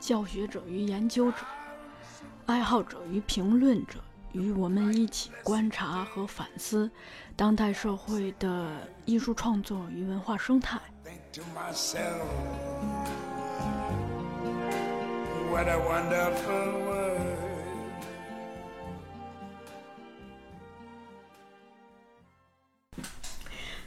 [0.00, 1.36] 教学者与研究者、
[2.46, 4.00] 爱好者与评论者，
[4.32, 6.90] 与我们一起观察和反思
[7.36, 10.80] 当代社会的艺术创作与文化生态。
[15.52, 16.99] What a wonderful world.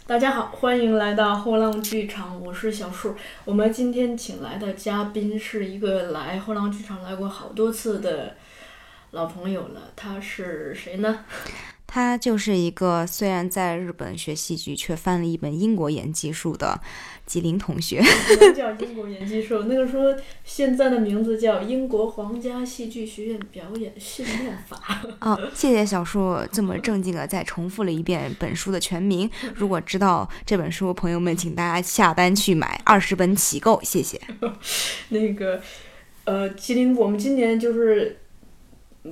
[0.05, 3.15] 大家好，欢迎来到后浪剧场，我是小树。
[3.45, 8.35] 我们今天请来的嘉宾是一个来后浪剧场来过好多次的
[9.11, 11.23] 老朋友了，他是谁呢？
[11.93, 16.81] 他就是一个虽然在日本学戏剧，却翻了一本英国演技术的
[17.27, 18.01] 吉林同学。
[18.57, 20.05] 叫英国演技术，那个时候
[20.43, 25.03] 现在的名字叫英国皇家戏剧学院表演训练法。
[25.21, 29.29] 哦，谢谢小树这么正经的再重复了一遍本书的全名。
[29.53, 34.19] 如果知道这本书，朋友们请大家下单去买，二十本起购，谢谢。
[35.09, 35.61] 那个，
[36.23, 38.17] 呃，吉林，我们今年就是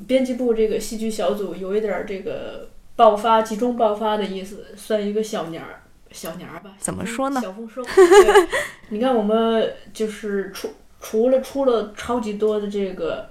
[0.07, 6.73] 编辑部这个戏剧小组有一点儿这个爆发，集中爆发的意思，算一个小年儿，小年儿吧。
[6.79, 7.83] 怎么说呢小丰收。
[7.83, 8.47] 对，
[8.89, 10.69] 你看我们就是除
[10.99, 13.29] 除了出了超级多的这个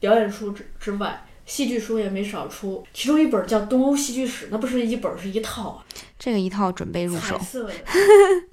[0.00, 1.26] 表演书之之外。
[1.44, 5.84] 戏剧书也没少出，其中一本叫《东欧戏剧史》，那不是一本，是一套啊，
[6.16, 7.44] 这个一套准备入手彩。
[7.44, 7.74] 色的，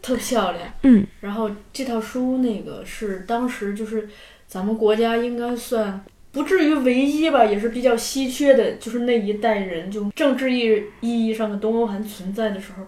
[0.02, 0.68] 特漂亮。
[0.82, 4.10] 嗯，然后这套书那个是当时就是
[4.48, 12.86] 咱们国家应该算不至于唯一吧，也是比较稀缺的，就是那一代人就政治意意义上的东欧还存在的时候。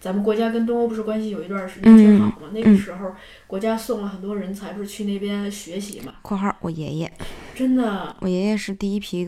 [0.00, 2.50] 咱们国家跟东欧不是关系有一段时间挺好嘛？
[2.52, 3.10] 那个时候
[3.46, 7.10] 国家送了很多人才，不是去那边学习嘛？（括号我爷爷，
[7.54, 9.26] 真的我爷爷是第一批，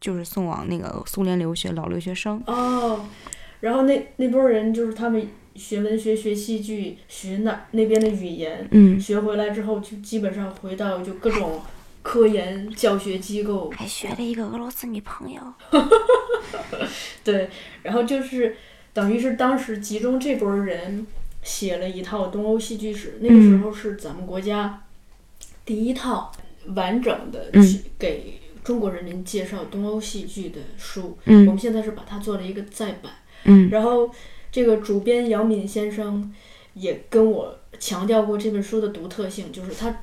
[0.00, 2.40] 就是送往那个苏联留学老留学生。
[2.46, 3.04] 哦。
[3.58, 11.60] 然后那那波人就是他们学文学、学戏剧、学那那边的语言，嗯，学回来之后，就基本上回到就各种
[12.04, 15.40] 科研教学机构，还学了一个俄罗斯女朋友。
[17.24, 17.48] 对，
[17.82, 18.56] 然后就是
[18.92, 21.06] 等于是当时集中这波人
[21.42, 24.84] 写了一套东欧戏剧史，那个时候是咱们国家
[25.64, 26.30] 第一套
[26.74, 27.50] 完整的
[27.98, 31.16] 给中国人民介绍东欧戏剧的书。
[31.24, 33.10] 我嗯们现在是把它做了一个再版，
[33.44, 34.10] 嗯然后
[34.52, 36.30] 这个主编姚敏先生
[36.74, 40.02] 也跟我强调过这本书的独特性，就是他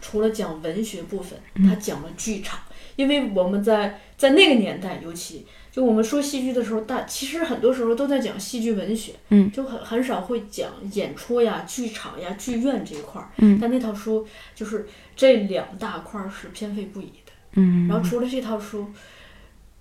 [0.00, 1.38] 除了讲文学部分，
[1.68, 2.60] 他讲了剧场。
[2.96, 13.30] 因为我们在在那个年代，尤其就我们说戏剧的时候，大其实很多时候都在讲戏剧文学，嗯就很很少会讲演出呀、剧场呀、剧院这一块儿。
[13.38, 17.32] 嗯但那套书就是这两大块儿是偏废不已的。
[17.52, 18.90] 嗯然后除了这套书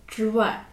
[0.08, 0.68] 之外，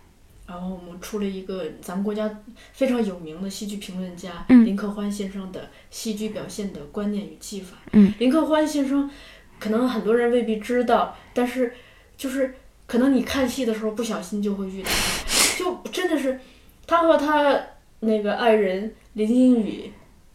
[0.46, 2.42] 然后我们出了一个咱们国家
[2.72, 7.78] 非常有名的戏剧评论家、嗯林克欢先生的《戏剧表现的观念与技法》。
[7.92, 9.10] 嗯，林克欢先生
[9.58, 11.74] 可能很多人未必知道，但是
[12.16, 12.54] 就是
[12.86, 16.38] 可能你看戏的时候不小心就会遇到他，就真的是
[16.86, 17.58] 他和他
[18.00, 19.92] 那个爱人林英宇，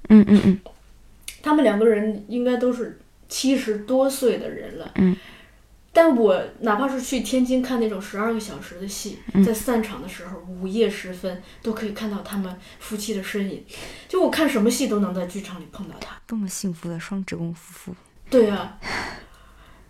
[0.09, 0.59] 嗯嗯嗯
[1.41, 2.99] 他们两个人应该都是
[3.29, 4.91] 七十多岁的人了。
[4.95, 5.15] 嗯。
[5.93, 13.61] 但我哪怕是去天津看那种十二个小时的戏，嗯在散场的时候，午夜时分都可以看到他们夫妻的身影。
[14.07, 16.17] 就我看什么戏都能在剧场里碰到他。
[16.25, 17.95] 多么幸福的双职工夫妇。
[18.31, 18.79] 对啊。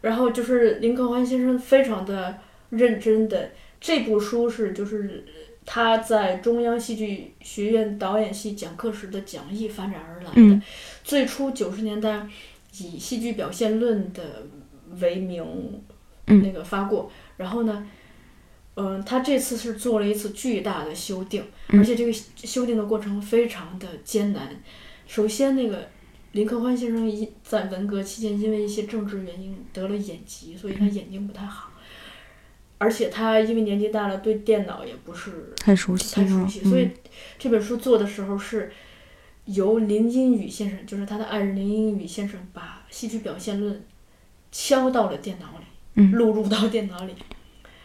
[0.01, 2.39] 然后就是林克欢先生非常的
[2.71, 5.23] 认真的，这部书是就是
[5.63, 10.31] 他在中央戏剧学院导演系讲课时的讲义发展而来的。
[10.35, 10.61] 嗯
[11.03, 12.27] 最初九十年代
[12.79, 14.23] 以戏剧表现论的
[14.99, 15.81] 为名，
[16.25, 17.11] 嗯那个发过。
[17.37, 17.87] 然后呢，
[18.75, 24.49] 嗯、他这次是做了一次巨大的修订，嗯而且这个修订的过程非常的艰难。
[25.05, 25.87] 首先，那个
[26.31, 31.69] 林克欢先生一在文革期间因为一些政治原因得了眼疾，所以他眼睛不太好。
[32.77, 36.89] 而且他因为年纪大了，对电脑也不是很熟悉了太熟悉，嗯所以
[37.37, 38.71] 这本书做的时候是
[39.45, 43.85] 由林荫宇先生，就是他的爱人林荫宇先生，把戏剧表现论
[44.51, 47.13] 敲到了电脑里，嗯录入到电脑里，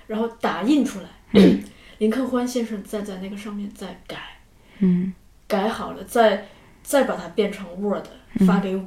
[0.07, 1.09] 然后打印出来。
[1.99, 4.39] 林克欢先生再在那个上面再改，
[4.79, 5.13] 嗯
[5.47, 6.49] 改好了，再
[6.83, 8.07] 再把它变成 Word
[8.45, 8.85] 发给我。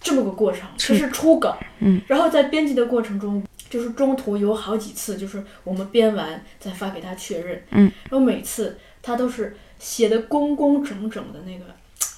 [0.00, 1.56] 这么个过程，这是初稿。
[1.78, 7.64] 嗯，然后在编辑的过程中，就是中途有好几次，就是我们编完再发给他确认。
[7.70, 11.64] 嗯，然后每次他都是写的工工整整的那个，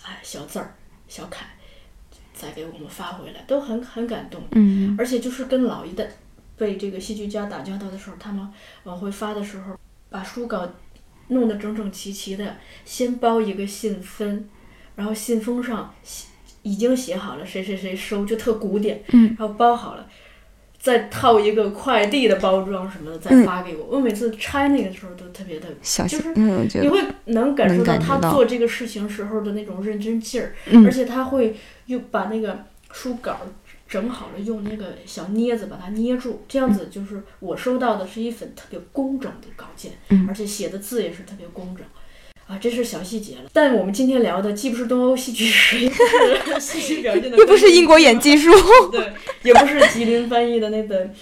[0.04, 0.74] 哎，小字儿、
[1.06, 1.46] 小楷，
[2.34, 4.42] 再给我们发回来，都很很感动。
[4.50, 6.08] 嗯而且就是跟老一代
[6.56, 8.44] 被这个戏剧家打交道的时候，他们
[8.82, 9.78] 往回发的时候，
[10.10, 10.68] 把书稿
[11.28, 14.48] 弄得整整齐齐的，先包一个信封，
[14.96, 16.26] 然后信封上写
[16.62, 20.04] 已经写好了谁谁谁收，就特古典，嗯，然后包好了。
[20.78, 23.84] 再套一个快递的包装什么的，再嗯发给我。
[23.86, 31.56] 我每次拆那个时候都特别的，小就是你会能感受到他做这个事情时候的那种认真劲儿，嗯而且他会
[31.86, 33.40] 又把那个书稿
[33.88, 41.84] 整好了，用那个小镊子把它捏住，这样子就是我收到的是一份特别工整的稿件，嗯而且写的字也是特别工整。
[42.46, 43.50] 啊，这是小细节了。
[43.52, 45.94] 但我们今天聊的既不是东欧戏剧史，也不
[46.52, 48.50] 是 戏剧表现的，又不是英国演技术。
[48.92, 49.12] 对，
[49.42, 51.12] 也不是吉林翻译的那本，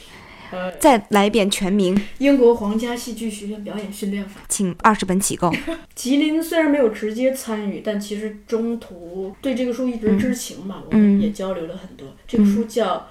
[0.51, 4.43] 呃，再来一遍全名，英国皇家戏剧学院表演训练法。
[4.51, 5.51] 请二十本起购。
[5.97, 12.07] 吉林虽然没有直接参与，但其实中途对这个书一直知情嘛，我嗯们也交流了很多。
[12.29, 12.97] 这个书叫《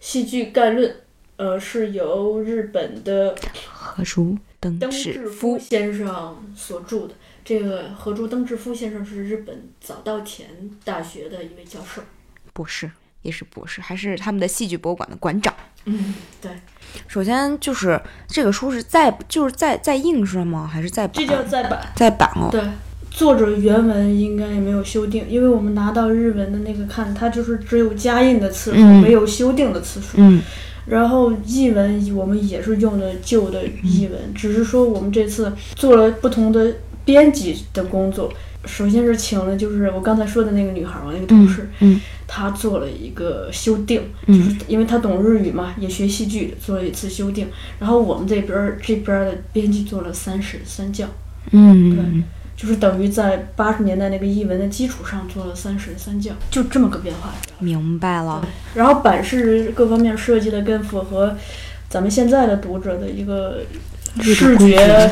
[0.00, 0.90] 戏剧概论》，
[1.36, 3.34] 呃，是由日本的
[3.66, 7.14] 何叔登登志夫，先生所著的。
[7.44, 10.48] 这个河竹登志夫先生是日本早稻田
[10.84, 12.02] 大学的一位教授。
[12.52, 12.90] 博士
[13.22, 15.54] 也是博士，还是他们的戏剧博物馆的馆长。
[15.84, 16.50] 嗯，对，
[17.08, 20.68] 首先就是这个书是在就是在在印是吗？
[20.70, 21.14] 还是在版？
[21.14, 21.92] 这叫再版。
[21.96, 22.48] 在版哦。
[22.52, 22.62] 对，
[23.10, 30.18] 作者原文应该也没有修订，因为我们拿到日文的那个看，它就是只有加印的次数，嗯没有修订的次数。
[30.18, 30.40] 嗯
[30.84, 36.74] 然后译文我们也是用的旧的译文，只是说我们这次做了不同的
[37.04, 38.32] 编辑的工作。
[38.64, 47.48] 首先是请了就是我刚才说的那个女孩儿，我那个同事，嗯她做了一个修订，嗯就是因为她懂日语嘛，也学戏剧，做了一次修订。
[47.80, 51.08] 然后我们这边儿这边儿的编辑做了三审三校，
[51.50, 52.22] 嗯，对
[52.54, 57.34] 就是等于在八十年代那个译文的基础上做了三审三校，就这么个变化。
[57.58, 58.46] 明白了。
[58.74, 61.36] 然后版式各方面设计的更符合
[61.88, 63.62] 咱们现在的读者的一个
[64.20, 65.10] 视觉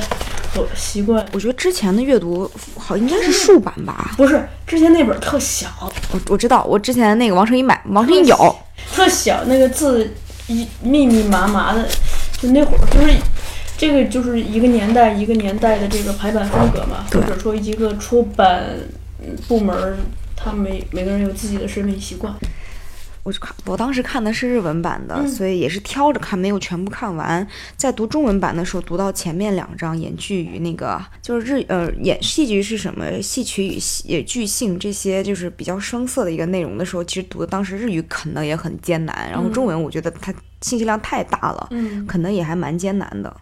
[0.55, 1.25] 和习惯。
[1.33, 4.13] 我觉得之前的阅读好应该是竖版吧。
[4.17, 5.69] 不是之前那本特小，
[6.13, 8.57] 我我知道，我之前那个王成一买，王成一有。
[8.93, 10.13] 特小，那个字
[10.49, 11.89] 一密密麻麻的，
[12.41, 13.15] 就那会儿就是
[13.77, 18.65] 这个就是一个年代一个年代的这个排版风格嘛，或者说一个出版
[19.23, 19.97] 嗯部门儿，
[20.37, 22.35] 他每每个人有自己的审美习惯。
[23.31, 27.47] 我看我当时看的是日文版的，嗯所以也是挑着看，没有全部看完。
[27.77, 43.35] 在读中文版的时候，读到前面两章演剧与那个就是日呃演戏剧是什么，戏曲与戏剧性这些就是比较生涩的一个内容的时候，其实读的当时日语啃的也很艰难，然后中文我觉得它信息量太大了，嗯可能也还蛮艰难的。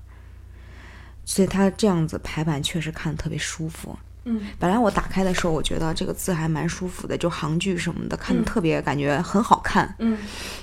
[1.25, 3.96] 所以它这样子排版确实看得特别舒服。
[4.29, 9.95] 嗯本来我打开的时候，我觉得这个字还蛮舒服的，就行距什么的，看着嗯特别感觉很好看。
[9.99, 10.19] 嗯，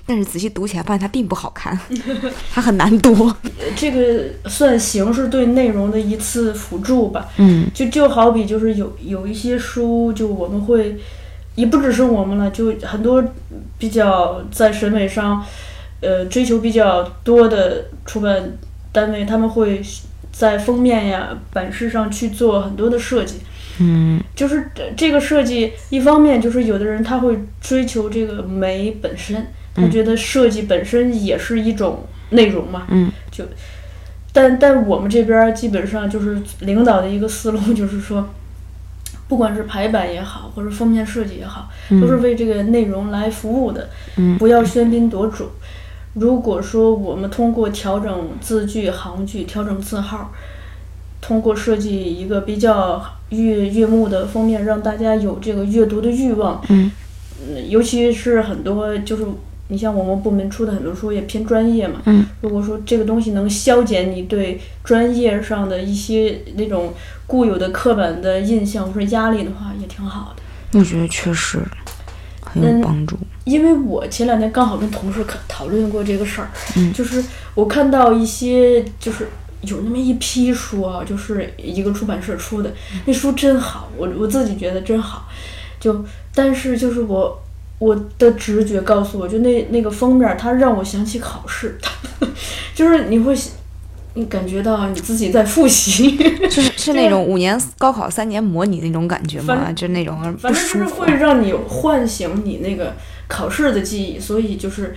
[0.05, 1.77] 但是仔细读起来，发现它并不好看，
[2.53, 3.33] 它很难读。
[3.75, 7.27] 这个算形式对内容的一次辅助吧。
[7.37, 10.97] 嗯就就好比就是有有一些书，就我们会，
[11.55, 13.23] 也不只是我们了，就很多
[13.79, 15.43] 比较在审美上，
[16.01, 18.57] 呃，追求比较多的出版
[18.91, 19.81] 单位，他们会
[20.31, 23.39] 在封面呀、版式上去做很多的设计。
[23.79, 32.83] 嗯就是这这个设计，一方面就是有的人他会追求这个美本身，他觉得设计本身也是一种内容嘛。
[32.89, 33.43] 嗯，就，
[34.31, 38.27] 但但我们这边基本上就是领导的一个思路，就是说，
[39.27, 41.69] 不管是排版也好，或者封面设计也好，
[42.01, 45.49] 都是为这个内容来服务的，嗯不要喧宾夺主。
[46.13, 50.31] 如果说我们通过调整字句、行距、调整字号，
[51.19, 56.61] 通过设计一个比较悦悦目的封面，让大家有这个阅读的欲望。
[56.69, 56.91] 嗯
[57.47, 59.25] 嗯，尤其是很多就是
[59.67, 62.01] 你像我们部门出的很多书也偏专业嘛。
[62.05, 62.25] 嗯。
[62.41, 66.93] 如果说这个东西能消减你对专业上的一些那种
[67.25, 70.79] 固有的刻板的印象或者压力的话，也挺好的。
[70.79, 71.59] 我觉得确实
[72.41, 73.17] 很有嗯帮助。
[73.43, 79.27] 因为我前两天刚好跟同事讨讨论过这个事儿，嗯就是我看到一些就是
[79.61, 82.71] 有那么一批书啊，就是一个出版社出的，
[83.05, 85.27] 那书真好，我我自己觉得真好，
[85.79, 87.41] 就但是就是我
[87.79, 91.77] 我的直觉告诉我，就那那个封面儿它让我想起考试，
[92.75, 93.35] 就是你会
[94.13, 99.55] 你感觉到你自己在复习，就是是那种五年高考三年模拟那种感觉吗？
[99.65, 100.85] 反就那种反正就是。
[100.85, 102.95] 会让你唤醒你那个
[103.27, 104.95] 考试的记忆，所以就是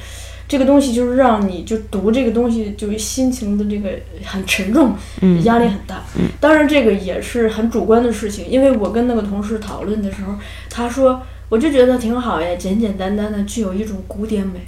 [0.49, 3.91] 这个东西就是让你就读这个东西，就是心情的这个
[4.25, 6.03] 很沉重，嗯压力很大。
[6.41, 10.33] 当然这个也是很主观的事情，因为我跟那个同事讨论的时候，
[10.71, 14.61] 他说我就觉得挺好呀，简简单单的，具有一种古典美。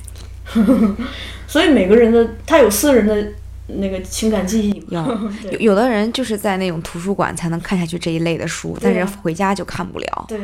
[1.49, 3.33] 所以每个人的他有私人的
[3.69, 10.25] 那个情感记忆嘛，有 有的人就是在那种图书馆才能看下去这一类的书，但是回家就看不了。
[10.29, 10.39] 对。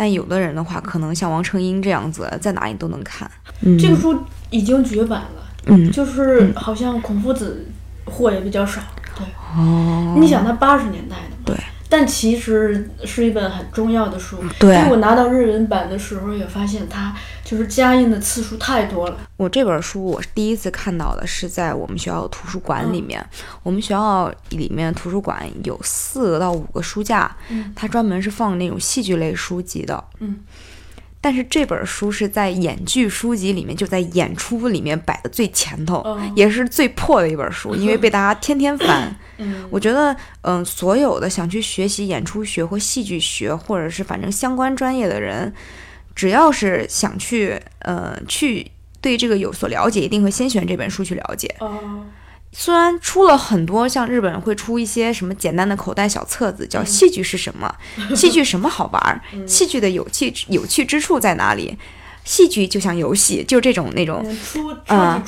[0.00, 3.30] 但有的人的话，可能像王成英这样子，在哪里都能看。
[3.60, 7.66] 嗯这个书已经绝版了，嗯就是好像孔夫子
[8.06, 8.80] 货也比较少。
[9.14, 11.16] 对，哦，你想他八十年代
[11.90, 14.38] 但其实是一本很重要的书。
[14.60, 19.16] 对我拿到日文版的时候，也发现它就是加印的次数太多了。
[19.36, 23.22] 我这本书我是第一次看到的是在我们学校的图书馆里面。
[23.64, 30.02] 我们学校里面图书馆有四个到五个书架，嗯它专门是放那种戏剧类书籍的。
[30.20, 30.38] 嗯，
[31.20, 39.14] 但是这本书是在演剧书籍里面，就在演出里面摆的最前头，哦也是最破的一本书，因为被大家天天翻。
[39.36, 45.52] 嗯，我觉得，嗯，所有的想去学习演出学或戏剧学，或者是反正相关专业的人，
[46.14, 51.54] 只要是想去，呃，去对这个有所了解，一定会先选这本书去了解。
[51.60, 52.04] 哦，
[52.52, 57.72] 虽然出了很多，像日本会出一些什么简单的口袋小册子，叫《戏剧是什么》，
[58.16, 61.76] 戏剧什么好玩儿，戏剧的有趣有趣之处在哪里？
[62.22, 64.22] 戏剧就像游戏，就这种那种
[64.88, 65.22] 嗯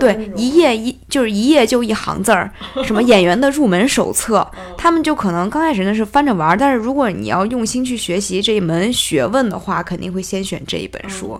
[0.00, 2.50] 对一页一就是一页就一行字儿，
[2.82, 11.38] 什么 演员的入门手册，他们就可能刚开始那是翻着玩儿，但是如果你要用心去学习这一门学问的话，肯定会先选这一本书，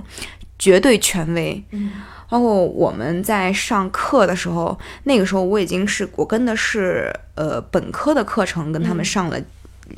[0.59, 1.65] 绝对权威。
[2.27, 9.39] 嗯包括我们在上课的时候，那个时候我已经是我跟的是呃本科的课程，跟他们嗯上了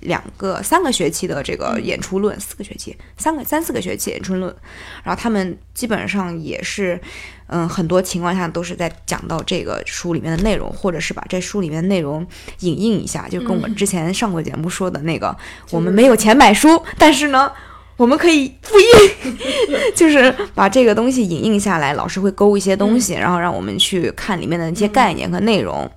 [0.03, 4.55] 两个、三个学期的这个演出论，四个学期，三个三四个学期演出论，
[5.03, 7.01] 然后他们基本上也是，
[7.47, 12.27] 嗯，很多情况下都是在讲到这个书里面的内容，或者是把这书里面的内容
[12.61, 15.35] 引用一下，就跟我之前上过节目说的那个，
[15.71, 17.51] 我们没有钱买书，但是呢。
[17.97, 19.37] 我们可以复印，
[19.97, 25.91] 就是把这个东西影印下来，老师会勾一些东西，然后让我们去看里面的一些概念和内容，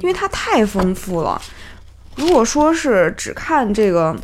[0.00, 1.40] 因为它太丰富了。
[2.14, 4.16] 如果说是只看这个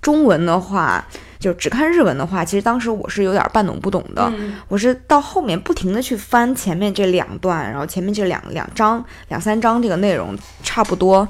[0.00, 1.04] 中文的话，
[1.38, 4.30] 就只看日文的话，其实当时我是有点半懂不懂的。
[4.36, 11.26] 嗯我是到后面不停的去翻前面这两段，然后前面这两两章、两三章这个内容，差不多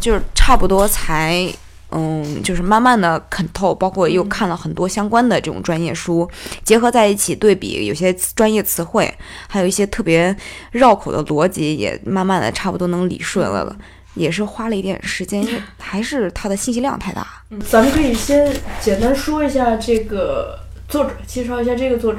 [0.00, 1.46] 就是差不多才
[1.94, 6.28] 嗯，就是慢慢的啃透，包括又看了很多相关的这种专业书，
[6.64, 9.12] 结合在一起对比，有些专业词汇，
[9.48, 10.34] 还有一些特别
[10.72, 13.76] 绕口的逻辑，也慢慢的差不多能理顺了了。
[14.14, 17.26] 也是花了一点时间， 因为还是它的信息量太大。
[17.48, 22.18] 嗯咱们可以先简单说一下这个作者，介绍一下这个作者，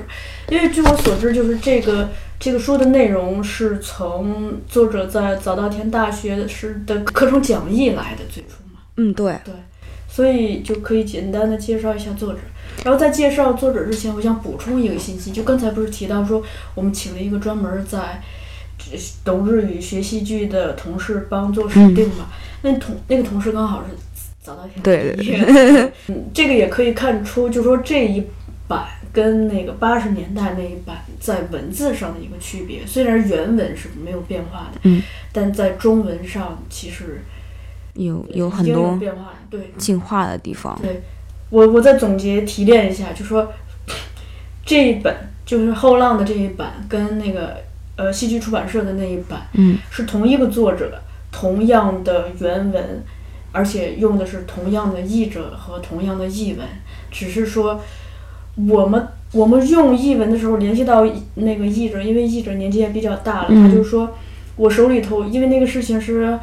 [0.49, 8.62] 因为据我所知，就是这个这个书的内容是从作者在早稻田大学时的课程讲义来的，最初嘛，
[8.97, 9.37] 嗯，对。
[9.43, 9.53] 对，
[10.07, 12.39] 所以就可以简单的介绍一下作者。
[12.83, 16.43] 然后在介绍作者之前，我想补充一个信息，就刚才不是提到说
[16.75, 18.21] 我们请了一个专门在
[18.91, 22.27] 呃懂日语学戏剧的同事帮做审定嘛，
[22.63, 23.95] 那同那个同事刚好是
[24.41, 25.39] 早稻田对毕业
[26.09, 28.23] 嗯，这个也可以看出，就说这一
[28.67, 32.85] 版跟那个八十年代那一版在文字上的一个区别。
[32.85, 37.23] 虽然原文是没有变化的，嗯，但在中文上其实
[37.93, 39.33] 有有很多变化。
[39.49, 40.75] 对，进化的地方。
[40.81, 41.03] 对
[41.51, 43.53] 我我再总结提炼一下，就说
[44.65, 47.57] 这一本就是后浪的这一版跟那个
[47.95, 50.99] 呃戏剧出版社的那一版嗯是同一个作者，
[51.31, 53.03] 同样的原文，
[53.51, 56.67] 而且用的是同样的译者和同样的译文，
[57.11, 57.79] 只是说
[58.55, 64.15] 我们我们用译文的时候联系到那个译者，因为译者年纪也比较大了，嗯他就说
[64.55, 66.39] 我手里头因为那个事情是。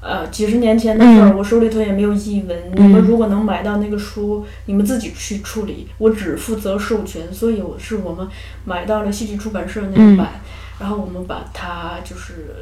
[0.00, 2.56] 呃，几十年前的事儿，嗯我手里头也没有译文。
[2.74, 7.32] 你们如果能买到那个书，你们自己去处理，我只负责授权。
[7.34, 8.26] 所以我是我们
[8.64, 10.40] 买到了戏剧出版社那一版，
[10.78, 12.54] 然后我们把它就是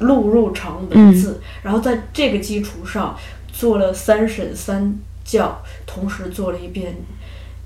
[0.00, 3.16] 录入成文字，然后在这个基础上
[3.50, 4.94] 做了三审三
[5.24, 6.94] 校，同时做了一遍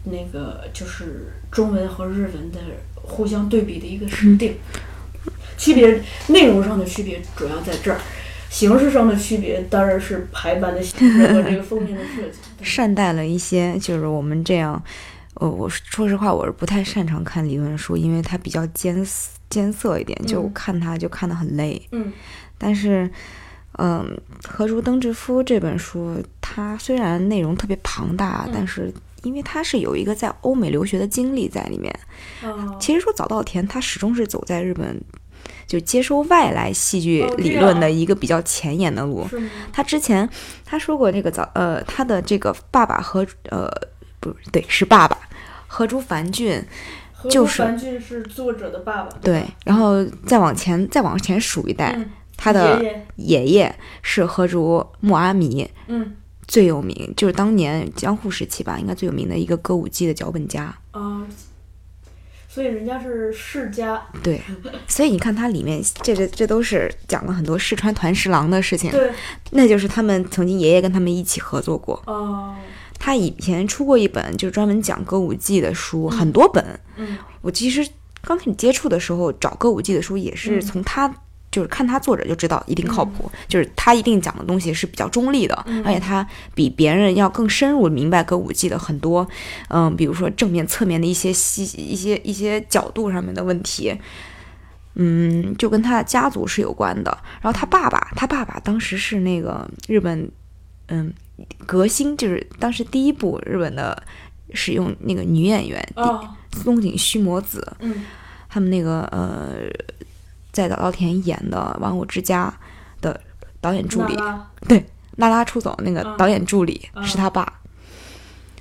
[0.05, 2.61] 那个就是中文和日文的
[2.95, 4.55] 互相对比的一个审定。
[5.59, 7.99] 区别内容上的区别主要在这儿。
[8.49, 12.39] 形式上的区别当然是排版的形式和这个封面的设计。
[12.65, 14.83] 善待了一些就是我们这样
[15.35, 21.81] 呃，我说实话，我是不太擅长看理论书，因为它比较艰涩艰涩一点，就嗯看它就看得很累。
[21.93, 22.13] 嗯
[22.57, 23.11] 但是，
[23.79, 28.91] 嗯，何如登志夫这本书，它虽然内容特别庞大，嗯但是
[29.23, 31.95] 因为它是有一个在欧美留学的经历在里面。
[32.43, 34.99] 哦其实说早稻田，他始终是走在日本
[35.67, 39.27] 就接收外来戏剧理论的一个比较前沿的路。
[39.73, 40.29] 他之前
[40.65, 43.69] 他说过，这个早呃，他的这个爸爸和呃
[44.21, 45.19] 不对是爸爸
[45.67, 46.63] 何竹凡俊
[47.13, 52.83] 何就是凡俊是作者的爸爸，对，然后再往前再往前数一代，嗯，他的
[53.17, 56.15] 爷爷，是何竹木阿弥，嗯。
[56.49, 60.73] 最有名就是当年江户时期吧，应该最有名的一个歌舞伎的脚本家。
[60.93, 61.27] 啊，
[62.57, 64.41] 所以人家是世家，对，
[64.89, 69.13] 所以你看它里面这这这都是讲了很多四川团十郎的事情，对，
[69.51, 72.03] 那就是他们曾经爷爷跟他们一起合作过。
[72.07, 72.55] 哦，
[72.99, 76.65] 他以前出过一本就专门讲歌舞伎的书，很多本。
[76.97, 77.87] 嗯我其实
[78.23, 81.15] 刚开始接触的时候找歌舞伎的书，也是嗯从他。
[81.57, 85.83] 就是看他作者就知道一定靠谱，就是他一定讲的东西是比较中立的，嗯。
[85.87, 89.27] 而且他比别人要更深入明白歌舞伎的很多，
[89.69, 93.99] 嗯，比如说正面、侧面的一些细一些一些角度上面的问题，
[94.97, 97.11] 嗯，就跟他的家族是有关的。
[97.41, 100.31] 然后他爸爸，他爸爸当时是那个日本，
[100.89, 101.11] 嗯，
[101.65, 104.03] 革新，就是当时第一部日本的
[104.53, 108.05] 使用那个女演员哦，松井须磨子，嗯。
[108.49, 109.69] 他们那个呃，
[110.57, 112.53] 在早稻田演的《玩偶之家》
[113.03, 113.21] 的
[113.61, 114.47] 导演助理娜
[115.17, 117.61] 拉拉拉出走那个嗯导演助理嗯是他爸。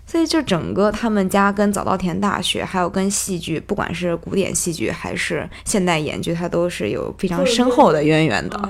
[0.05, 8.59] 所以就整个他们家跟早稻田大学，还有跟戏剧，不管是古典戏剧还是现代演剧，它都是有非常对对深厚的渊源的。
[8.61, 8.69] 嗯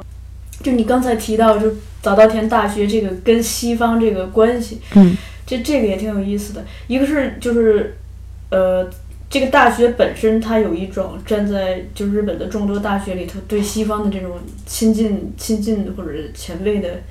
[0.64, 1.70] 就你刚才提到，就
[2.02, 6.64] 早稻田大学这个跟西方这个关系，嗯这这个也挺有意思的。
[6.88, 7.98] 一个是就是，
[8.50, 8.90] 呃，
[9.28, 17.02] 这个大学本身它有一种站在就日本的众多大学里头对西方的这种亲近、亲近或者是前辈的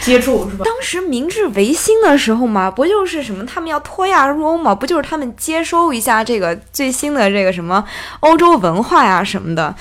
[0.00, 0.64] 接触，是吧？
[0.64, 7.82] 当时明治维新的时候嘛，不就是什么他们要脱亚入欧嘛，不就是他们接收一下这个最新的这个什么
[8.20, 9.74] 欧洲文化呀什么的，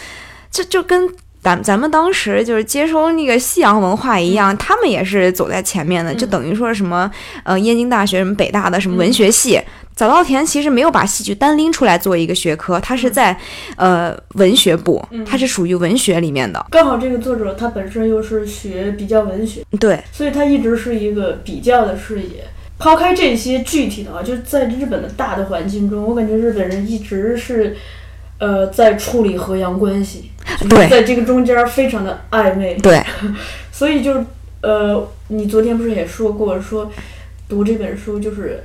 [0.50, 1.10] 这就跟
[1.42, 7.12] 咱咱们当时就是接收那个西洋文化一样，他们也是走在前面的，就等于说什么
[7.44, 9.60] 呃燕京大学什么北大的什么文学系。
[10.00, 13.38] 早稻田其实没有把戏剧单拎出来做一个学科，它是在，
[13.76, 16.66] 呃，文学部，它是属于文学里面的。
[16.72, 22.48] 刚好这个作者他本身又是学比较文学，对，所以他一直是一个比较的视野。
[22.78, 27.76] 抛开这些具体的啊，就是在日本的大的环境中，我感觉日本人一直是，
[28.38, 30.32] 呃，在处理和洋关系，
[30.70, 32.76] 对在这个中间非常的暧昧。
[32.76, 33.04] 对，
[33.70, 34.24] 所以就，
[34.62, 36.90] 呃，你昨天不是也说过，说
[37.50, 38.64] 读这本书就是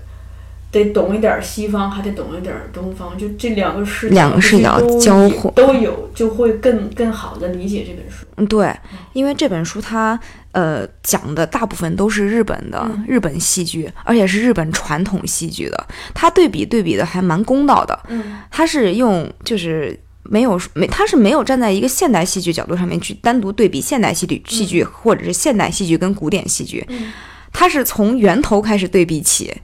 [0.74, 8.26] 得懂一点西方，还得懂一点东方，就这两个视角，两个视角交互都有，就会更更好的理解这本书。
[8.36, 8.74] 嗯，对，
[9.12, 10.18] 因为这本书它
[10.50, 17.96] 呃讲的大部分都是日本的、嗯日本戏剧，而且是日本传统戏剧的，它对比对比的还蛮公道的。
[18.08, 27.12] 嗯它是用就是没有没，它是没有站在一个现代戏剧角度上面去单独对比现代戏剧戏剧、或者是现代戏剧跟古典戏剧，嗯
[27.52, 29.54] 它是从源头开始对比起。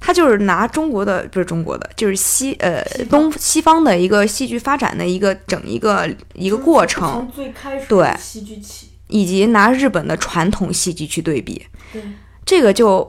[0.00, 12.02] 它就是拿中国的不是中国的，就是西呃西东西方的一个戏剧发展的一个整一个一个过程，从最开始对戏剧起，以及拿日本的传统戏剧去对比，对，
[12.44, 13.06] 这个就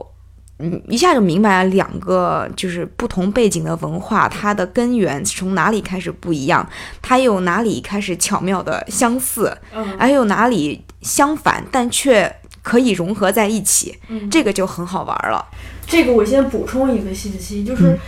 [0.58, 6.68] 嗯一下就明白了两个就是不同背景的文化，它的根源从哪里开始不一样，
[7.00, 9.96] 它又哪里开始巧妙的相似，嗯。
[9.98, 12.30] 还有哪里相反，但却
[12.62, 15.44] 可以融合在一起，嗯，这个就很好玩了。
[15.86, 17.98] 这个我先补充一个信息，就是，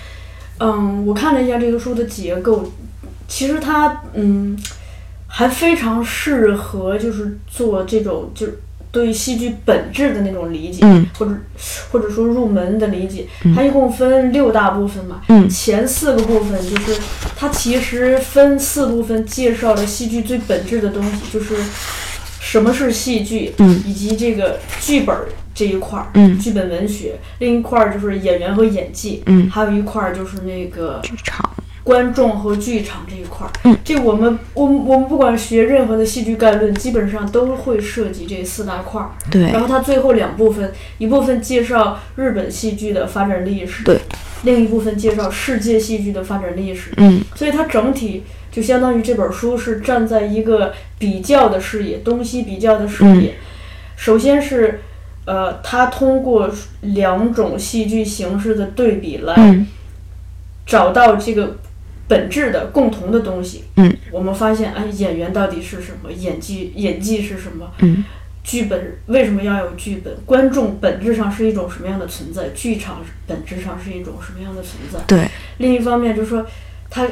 [0.59, 2.71] 嗯，我看了一下这个书的结构，
[3.27, 4.57] 其实它嗯
[5.27, 8.61] 还非常适合就是做这种就是
[8.93, 11.07] 对戏剧本质的那种理解，嗯。
[11.19, 11.33] 或者
[11.91, 13.27] 或者说入门的理解。
[13.55, 15.49] 它一共分六大部分嘛，嗯。
[15.49, 17.01] 前四个部分就是
[17.35, 21.57] 它其实分四部分介绍了戏剧最本质的东西，就是
[22.43, 23.81] 什么是戏剧，嗯。
[23.87, 26.37] 以及这个剧本儿这一块儿，嗯。
[26.39, 29.49] 剧本文学，另一块儿就是演员和演技，嗯。
[29.49, 31.49] 还有一块儿就是那个剧场，
[31.85, 33.51] 观众和剧场这一块儿。
[33.63, 33.79] 嗯。
[33.85, 39.11] 这我们我们我们不管学任何的戏剧概论，基本上都会涉及这四大块儿。
[39.31, 39.43] 对。
[39.53, 44.01] 然后它最后两部分，一部分介绍日本戏剧的发展历史，对，
[44.43, 46.91] 另一部分介绍世界戏剧的发展历史。
[46.97, 47.23] 嗯。
[47.37, 53.35] 所以它整体就相当于这本书是站在一个比较的视野，东西比较的视野。
[53.97, 54.81] 首先是，
[55.25, 56.49] 呃，他通过
[56.83, 59.67] 两种戏剧形式的对比来，嗯
[60.65, 61.57] 找到这个
[62.07, 63.65] 本质的共同的东西。
[63.77, 66.13] 嗯，我们发现，哎，演员到底是什么？
[66.13, 67.73] 演技演技是什么？
[67.79, 68.05] 嗯，
[68.45, 70.15] 剧本为什么要有剧本？
[70.27, 72.49] 观众本质上是一种什么样的存在？
[72.55, 74.99] 剧场本质上是一种什么样的存在？
[75.07, 75.27] 对，
[75.59, 76.47] 另一方面就是说，
[76.91, 77.07] 它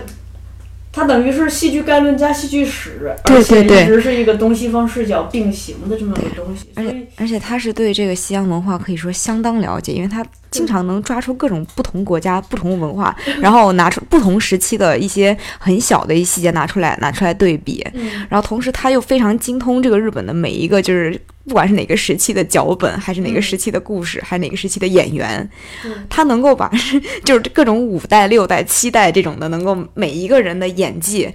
[0.92, 6.66] 它等于是戏剧概论加戏剧史，对而且对对一直是一个东西方视角并行的这么个东西。
[6.74, 21.20] 而且而且他是对这个西洋文化可以说相当了解，因为他经常能抓出各种不同国家、不同文化， 然后拿出不同时期的一些很小的一细节拿出来拿出来对比，嗯然后同时他又非常精通这个日本的每一个就是。
[21.48, 25.50] 不管是哪个时期的脚本，还是哪个时期的故事，还是哪个时期的演员，
[25.85, 26.70] 嗯他能够把
[27.24, 31.33] 就是各种五代、六代、七代这种的，能够每一个人的演技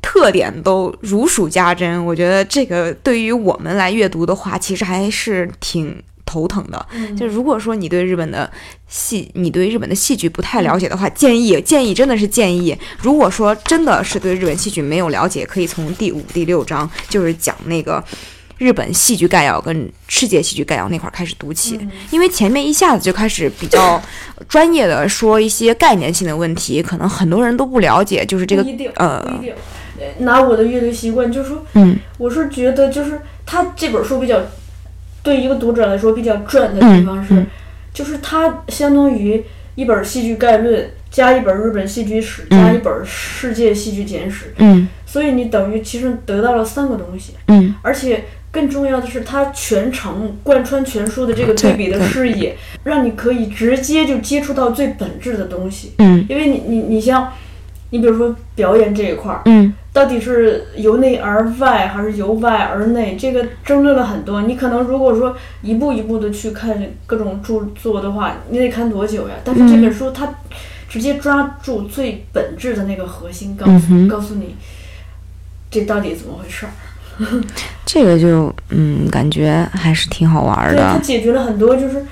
[0.00, 2.04] 特点都如数家珍。
[2.04, 6.86] 我觉得这个对于我们来阅读的话，其实还是挺头疼的。
[6.92, 8.50] 嗯就如果说你对日本的
[8.88, 18.02] 戏，你对日本的戏剧不太了解的话，建议建议真的是建议，如果说真的是对日本戏剧没有了解，可以从第五、第六章就是讲那个。
[18.58, 21.90] 日本戏剧概要跟世界戏剧概要那块儿开始读起，嗯。
[22.10, 24.00] 因为前面一下子就开始比较
[24.48, 28.64] 专业的说一些概念性的问题，可能很多人都不了解，就是这个
[28.96, 29.40] 呃
[30.18, 31.98] 拿我的阅读习惯，就是说，嗯。
[32.18, 34.40] 我是觉得，就是他这本书比较
[35.22, 37.46] 对一个读者来说比较赚的地方是，嗯嗯。
[37.92, 39.42] 就是它相当于
[39.74, 42.58] 一本戏剧概论加一本日本戏剧史嗯。
[42.60, 44.88] 加一本世界戏剧简史，嗯。
[45.06, 47.74] 所以你等于其实得到了三个东西，嗯。
[47.82, 55.94] 而且更重要的是，它全程贯穿全书的这个对比的视野，让你可以直接就接触到最本质的东西。
[55.98, 57.32] 嗯因为你你你像，
[57.90, 64.42] 你比如说表演这一块儿，嗯到底是由内而外还是由外而内，这个争论了很多。
[64.42, 69.34] 你可能如果说一步一步的去看各种著作的话，你得看多久呀？
[69.42, 70.32] 但是这本书它
[70.88, 74.54] 直接抓住最本质的那个核心，告诉、嗯告诉你
[75.70, 76.70] 这到底怎么回事儿。
[77.86, 80.98] 这个就嗯，感觉还是挺好玩的对，它。
[80.98, 82.04] 解决了很多，就是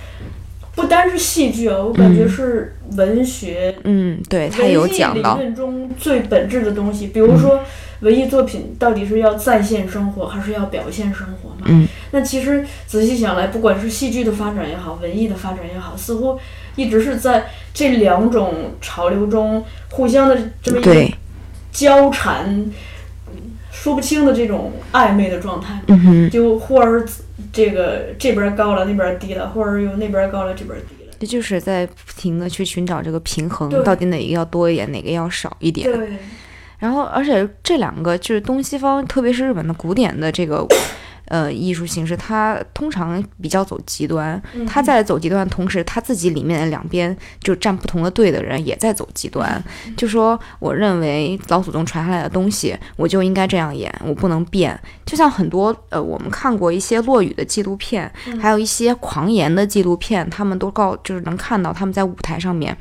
[0.74, 7.60] 不单是戏剧啊，我感觉是文学、嗯，对它有讲到理，论中最本质的东西，比如说
[8.00, 11.66] 文艺作品到底是要再现生活，还是要表现生活嘛？
[11.66, 16.38] 嗯那其实仔细想来，不管是戏剧的发展也好，文艺的发展也好，似乎
[16.76, 21.14] 一直是在这两种潮流中互相的这么一
[21.70, 22.66] 交缠，
[23.82, 25.82] 说不清的这种暧昧的状态。
[26.30, 27.04] 就忽而
[27.52, 31.12] 这个这边高了，那边低了，忽而又那边高了，这边低了。
[31.18, 35.90] 这就是在不停的去寻找这个平衡，到底哪个要多一点，哪个要少一点。
[35.90, 36.10] 对，
[36.78, 40.64] 然后，而且这两个就是东西方，特别是日本的古典的这个。
[41.26, 49.62] 呃，艺术形式它通常比较走极端，嗯他在走极端的同时，他自己里面的两边就站不同的队的人也在走极端。
[49.96, 54.78] 就说我认为老祖宗传下来的东西，我就应该这样演，我不能变。
[55.06, 62.76] 就像很多呃，我们看过一些落雨的纪录片，还有一些狂言的纪录片，他们都告就是能看到他们在舞台上面。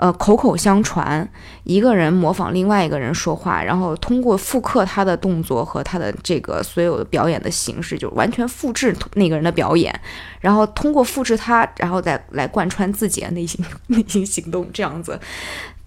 [0.00, 1.28] 呃，口口相传，
[1.64, 9.94] 一个人模仿另外一个人说话，然后通过复刻他的动作和他的这个所有的表演的形式，就完全复制那个人的表演，
[10.40, 15.20] 然后通过复制他，然后再来贯穿自己的内心 内心行动，这样子。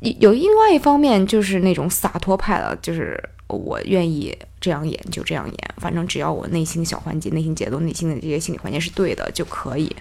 [0.01, 9.91] 有有另外一方面就是那种洒脱派的，就是我愿意这样演就这样演，反正只要我内心小环节、内心节奏、内心的这些心理环节是对的就可以。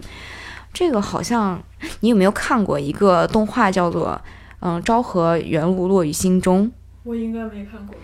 [0.72, 1.62] 这个好像
[2.00, 4.20] 你有没有看过一个动画叫做
[4.60, 6.66] 嗯《昭和元禄落于心中》？
[7.04, 7.96] 我应该没看过。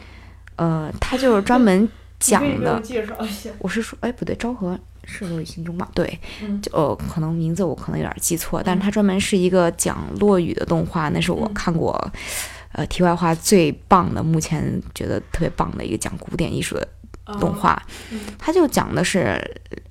[0.57, 2.81] 呃，它就是专门 讲的。
[2.81, 3.49] 介绍一下。
[3.59, 5.89] 我是说，哎，不对，昭和是落于心中吧？
[5.95, 11.97] 对，嗯就呃，可能名字我可能有点记错，但是它专门是一个讲落雨的动画，那是我嗯看过，
[12.73, 16.87] 呃，题外话最棒的，目前觉得特别棒的一个讲古典艺术的
[17.41, 18.21] 动画，嗯。
[18.39, 19.39] 它就讲的是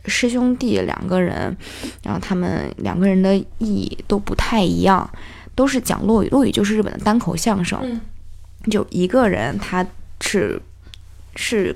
[0.05, 1.55] 师兄弟两个人，
[2.03, 5.09] 然后他们两个人的意义都不太一样，
[5.55, 8.01] 都是讲落语，落语就是日本的单口相声，嗯。
[8.71, 9.85] 就一个人他
[10.19, 10.61] 是
[11.35, 11.73] 是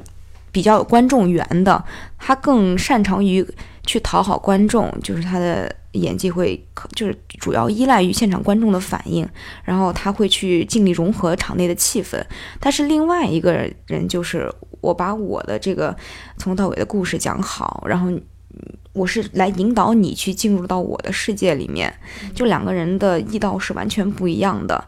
[0.52, 1.82] 比较有观众缘的，
[2.17, 3.45] 他更擅长于
[3.86, 6.62] 去讨好观众，就是他的演技会
[6.93, 9.26] 就是主要依赖于现场观众的反应，
[9.63, 12.21] 然后他会去尽力融合场内的气氛。
[12.60, 13.54] 但是另外一个
[13.88, 15.96] 人就是我把我的这个
[16.38, 18.12] 从头到尾的故事讲好，然后。
[18.94, 21.94] 我是来引导你去进入到我的世界里面，
[22.36, 24.84] 就两个人的意道是完全不一样的。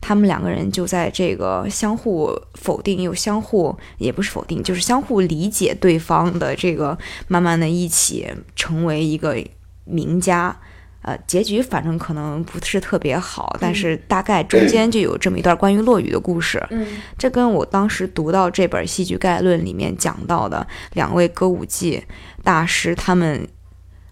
[0.00, 9.36] 他们两个人就在这个相互否定又相互也不是否定，就是相互理解对方的这个，慢慢的一起成为一个
[9.84, 10.56] 名家，
[11.02, 16.62] 呃，结局反正可能不是特别好，但是大概中间就有这么一段关于落雨的故事。
[16.70, 16.86] 嗯
[17.16, 22.02] 这跟我当时读到这本戏剧概论里面讲到的两位歌舞伎
[22.42, 23.48] 大师，他们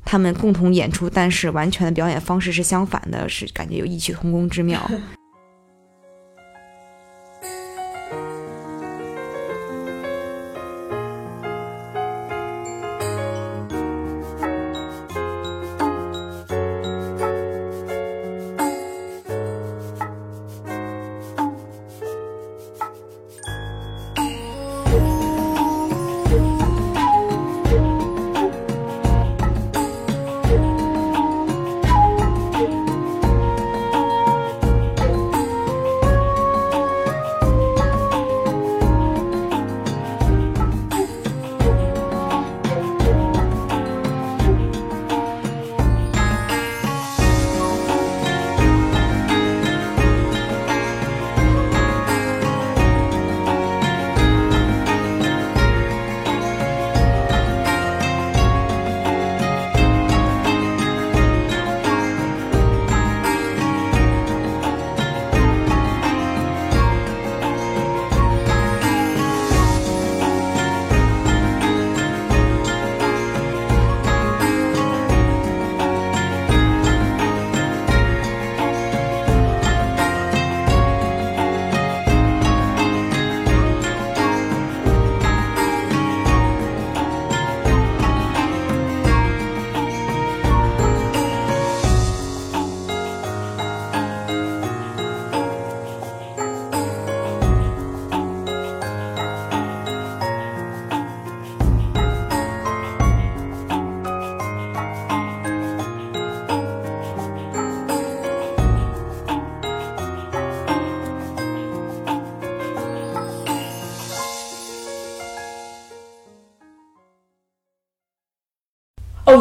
[0.05, 4.81] 他们共同演出，但是完全的表演方式是相反的，是感觉有异曲同工之妙。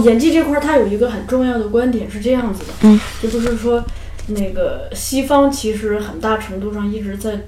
[0.02, 3.84] 演技这块儿，它有一个很重要的观点是这样子的，嗯，就就是说，
[4.28, 7.48] 那个西方其实很大程度上一直在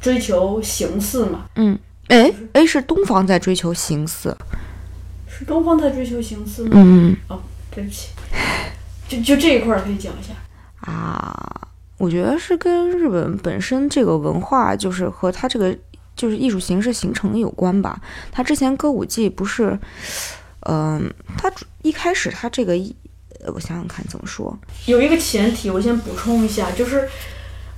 [0.00, 4.36] 追求形似嘛，嗯，哎哎，是东方在追求形似。
[5.28, 6.70] 是东方在追求形似吗？
[6.74, 8.08] 嗯哦，对不起，
[9.08, 10.34] 就就这一块儿可以讲一下。
[10.80, 15.76] 啊，我觉得是跟日本本身这个文化，就是和它这个
[16.16, 18.00] 就是艺术形式形成有关吧。
[18.32, 19.78] 它之前歌舞伎不是，
[20.60, 22.94] 嗯、它主一开始它这个一，
[23.44, 27.08] 呃我想想看怎么说，有一个前提，我先补充一下，就是，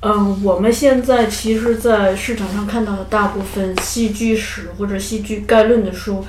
[0.00, 6.24] 嗯，我们现在其实，在市场上看到的大部分戏剧史或者戏剧概论的书，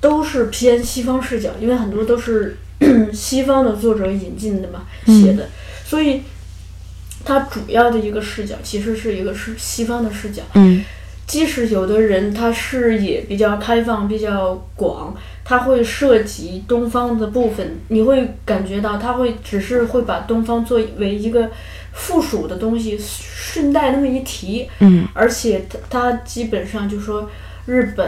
[0.00, 2.56] 都是偏西方视角，因为很多都是
[3.12, 5.48] 西方的作者引进的嘛写的，
[5.84, 6.22] 所以
[7.24, 10.42] 它主要的一个视角其实是一个是西方的视角。
[10.54, 10.82] 嗯
[11.32, 21.50] 即使有的人他视野比较开放、比较广，他会涉及东方的部分，你会感觉到他会只是会把东方作为一个
[21.94, 27.30] 附属的东西，顺带那么一提，嗯而且他他基本上就说
[27.64, 28.06] 日本、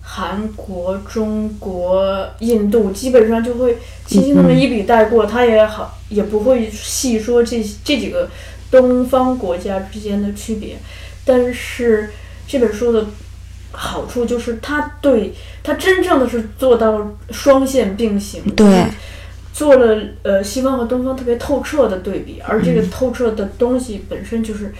[0.00, 8.30] 韩国、中国、印度，基本上就会轻轻那么一笔带过，他也好也不会细说这这几个
[8.70, 10.76] 东方国家之间的区别。
[11.24, 12.10] 但是
[12.46, 13.06] 这本书的
[13.72, 18.86] 好处就是它对它真正的是做到双线并行，对，
[19.52, 24.72] 做了呃西方和东方特别透彻的对比，而这个透彻的东西本身就是。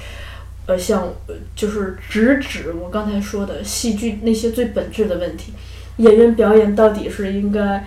[0.66, 5.53] 呃，像呃就是直指我刚才说的戏剧那些最本质的问题，
[5.96, 7.85] 演员表演到底是应该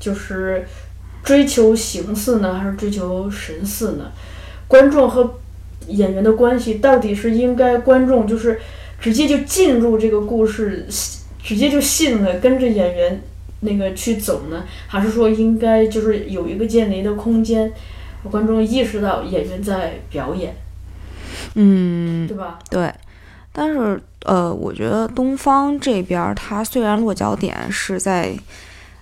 [0.00, 0.66] 就是
[1.22, 4.10] 追求形似呢，还是追求神似呢？
[4.66, 5.38] 观众和
[5.88, 8.60] 演员的关系到底是应该观众就是
[9.00, 10.86] 直接就进入这个故事，
[11.42, 13.22] 直接就信了，跟着演员
[13.60, 17.72] 那个去走呢，还是说应该就是有一个建立的空间，
[18.30, 20.56] 观众意识到演员在表演，
[21.54, 22.58] 嗯，对吧？
[22.70, 22.92] 对。
[23.52, 28.34] 但是呃，我觉得东方这边儿它虽然落脚点是在。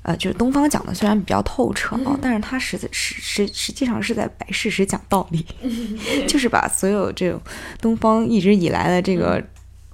[0.04, 5.44] 呃，就是东方讲的虽然比较透彻啊，但是它实在实实实际上是在摆事实讲道理，
[6.28, 7.40] 就是把所有这种
[7.80, 9.42] 东方一直以来的这个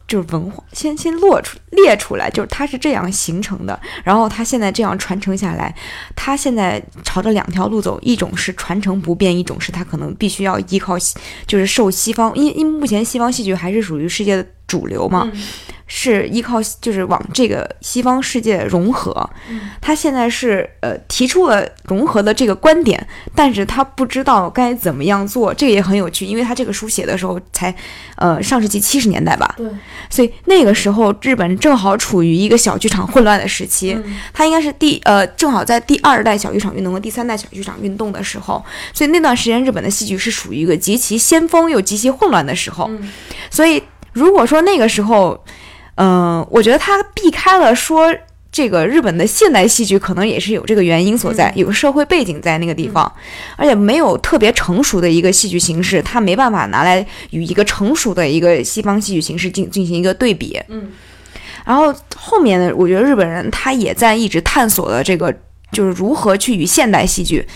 [0.09, 5.73] 就是文化先先落出列出来，就是它是这样形成的，然后它现在这样传承下来，
[6.17, 11.15] 它现在朝着两条路走，一种是传承不变，一种是它可能必须要依靠西
[11.47, 15.41] 就是受西方，因因为目前西方戏剧还是属于世界的主流嘛，嗯
[15.93, 19.29] 是依靠就是往这个西方世界融合。
[19.81, 27.75] 他现在是呃提出了融合的这个观点，但是他不知道该怎么样做，这个也很有趣，因为他这个书写的时候才
[28.15, 29.69] 呃上世纪七十年代吧，对，
[30.09, 34.17] 所以那个时候日本正好处于一个小剧场混乱的时期，嗯。
[34.33, 43.11] 它应该是第呃正好在第二代小剧场运动和第三代小剧场运动的时候，所以那段时间日本的戏剧是属于一个极其先锋又极其混乱的时候，嗯。
[43.51, 45.43] 所以如果说那个时候，
[46.01, 48.15] 嗯、我觉得他避开了说。
[48.53, 53.11] 这个日本的现代戏剧可能也是有这个原因所在，嗯有个社会背景在那个地方，
[53.55, 60.61] 而且没有特别成熟的一个戏剧形式，他没办法拿来与一个成熟的一个西方戏剧形式进进行一个对比。
[60.67, 60.89] 嗯
[61.65, 65.33] 然后后面呢，我觉得日本人他也在一直探索的这个，
[65.71, 67.47] 就是如何去与现代戏剧。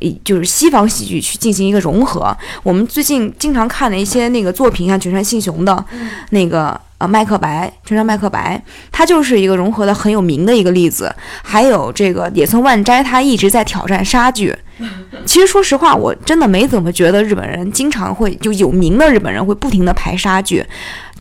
[0.00, 2.36] 以就是西方戏剧去进行一个融合。
[2.62, 5.84] 我们最近经常看的一些那个作品，像卷山信雄的
[6.30, 11.14] 那个呃《麦克白》，卷山麦克白，它就是一个融合的很有名的一个例子。
[11.42, 14.54] 还有这个野村万斋，他一直在挑战杀剧。
[15.24, 20.64] 其实说实话，我真的没怎么觉得日本人经常会就有名的日本人会不停的排杀剧。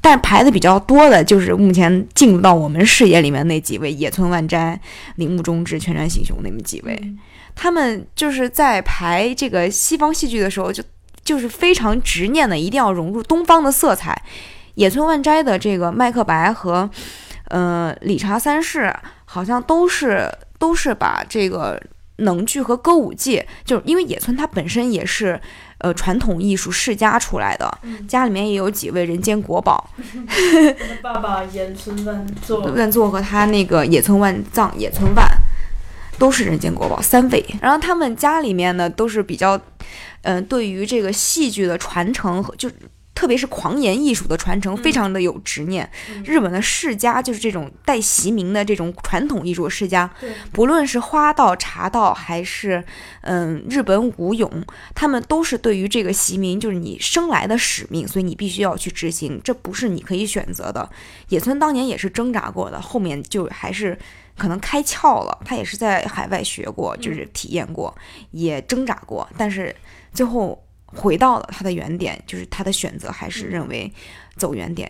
[0.02, 4.78] 但排的比较多的就是目前进入到我们视野里面那几位野村万斋、
[5.16, 7.02] 铃木忠志、全山信雄那么几位，
[7.56, 10.84] 他们就是在排这个西方戏剧的时候就，
[11.24, 14.20] 就是非常执念的，一定要融入东方的色彩。
[14.76, 16.90] 野村万斋的这个《麦克白》和
[17.50, 18.80] 呃《理查三世》
[19.26, 21.80] 好像都是都是把这个
[22.18, 25.40] 能剧和歌舞伎，就是因为野村他本身也是
[25.80, 27.72] 呃传统艺术世家出来的，
[28.08, 29.90] 家里面也有几位人间国宝，
[31.02, 35.28] 爸爸野村万作，万作和他那个野村万藏、野村万
[36.18, 37.46] 都是人间国宝三位。
[37.62, 39.60] 然后他们家里面呢都是比较，
[40.22, 42.70] 嗯、对于这个戏剧的传承和就。
[43.16, 45.88] 特别是狂言艺术的传承，非常的有执念。
[46.26, 50.10] 日本的世家就是这种带习名的这种传统艺术世家，
[50.52, 52.84] 不论是花道、茶道，还是
[53.22, 54.50] 嗯日本舞俑，
[54.96, 60.90] 他们都是对于这个习名，就是你生来的使命，所以你必须要去执行，这不是你可以选择的。
[61.30, 63.98] 野村当年也是挣扎过的，后面就还是
[64.38, 65.42] 可能开窍了。
[65.46, 67.96] 他也是在海外学过，就是体验过，
[68.32, 69.76] 也挣扎过，但是
[70.14, 73.92] 最后回到了他的原点，就是他的选择还是认为
[74.38, 74.90] 走原点，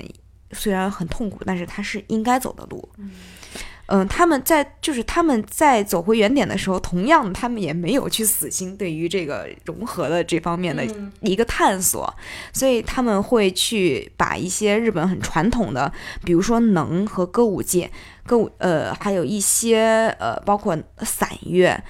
[0.51, 2.87] 虽然很痛苦，但是他是应该走的路。
[3.87, 12.11] 嗯，他们在就是他们在走回原点的时候，同样他们也没有去死心对于这个融合的这方面的嗯一个探索，
[12.53, 15.91] 所以他们会去把一些日本很传统的，
[16.23, 17.89] 比如说能和歌舞伎，
[18.25, 21.83] 歌舞呃还有一些呃包括散乐。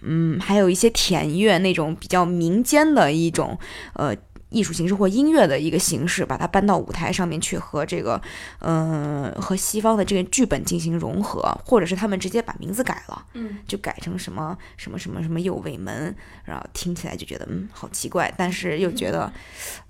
[0.00, 3.58] 嗯，还有一些田乐那种比较民间的一种
[3.94, 4.14] 呃
[4.50, 8.20] 艺术形式或音乐的一个形式，把它搬到舞台上面去和这个
[8.60, 19.30] 呃和西方的这个剧本进行融合，或者是他们直接把名字改了，嗯，就改成什么什么什么什么右卫门，然后听起来就觉得嗯好奇怪，但是又觉得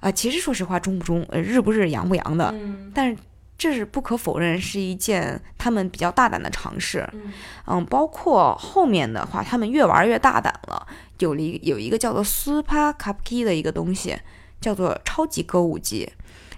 [0.00, 2.90] 啊、其实说实话中不中呃日不日洋不洋的，嗯。
[2.94, 3.16] 但是
[3.56, 7.08] 这是不可否认是一件他们比较大胆的尝试。
[7.12, 7.32] 嗯。
[7.66, 10.86] 嗯，包括后面的话，他们越玩越大胆了，
[11.18, 14.16] 有了一有一个叫做 Super Kabuki 的一个东西，
[14.60, 16.12] 叫做超级歌舞伎。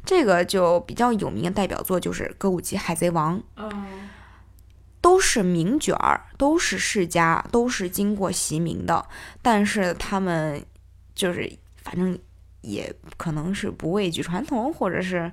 [0.04, 3.86] 这个就比较有名的代表作就是歌舞伎《海贼王》，啊
[5.00, 9.06] 都是名角儿，都是世家，都是经过袭名的，
[9.40, 10.62] 但是他们
[11.14, 11.50] 就是
[11.82, 12.18] 反正
[12.60, 15.30] 也可能是不畏惧传统，或者是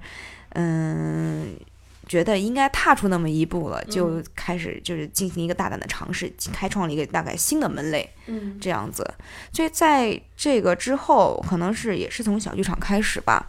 [0.50, 1.58] 嗯。
[2.08, 8.10] 觉得应该踏出那么一步了，就开始就是进行一个大胆的尝试，开创了一个大概新的门类。
[8.28, 9.06] 嗯这样子。
[9.52, 13.48] 所以在这个之后，可能是也是从小剧场开始吧，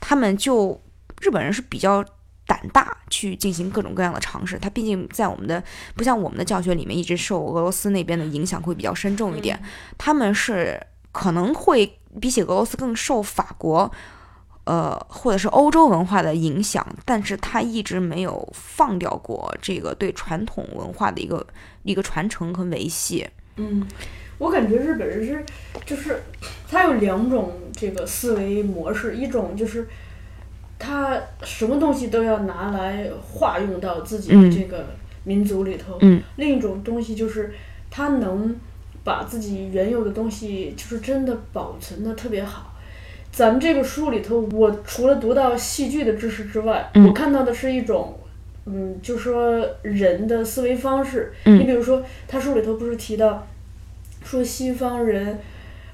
[0.00, 0.80] 他们就
[1.20, 2.04] 日本人是比较
[2.46, 4.58] 胆大去进行各种各样的尝试。
[4.58, 5.62] 他毕竟在我们的
[5.94, 9.60] 不像我们的教学里面一直受俄罗斯那边的影响会比较深重一点，
[9.98, 10.80] 他们是
[11.12, 13.90] 可能会比起俄罗斯更受法国。
[14.70, 21.44] 呃，或者是欧洲文化的影响，但是他一直没有放掉过这个对传统文化的一个
[21.82, 23.28] 一个传承和维系。
[23.56, 23.84] 嗯，
[24.38, 25.44] 我感觉日本人是
[25.84, 26.22] 就是
[26.70, 29.88] 他有两种这个思维模式，一种就是
[30.78, 34.86] 他什么东西都要拿来化用到自己的嗯这个
[35.24, 37.52] 民族里头，嗯另一种东西就是
[37.90, 38.54] 他能
[39.02, 42.69] 把自己原有的东西就是真的保存的特别好。
[43.32, 48.18] 咱们这个书里头，我除了读到戏剧的知识之外，嗯我看到的是一种，
[48.66, 51.32] 嗯，就说人的思维方式。
[51.44, 53.46] 嗯你比如说，他书里头不是提到，
[54.24, 55.38] 说西方人，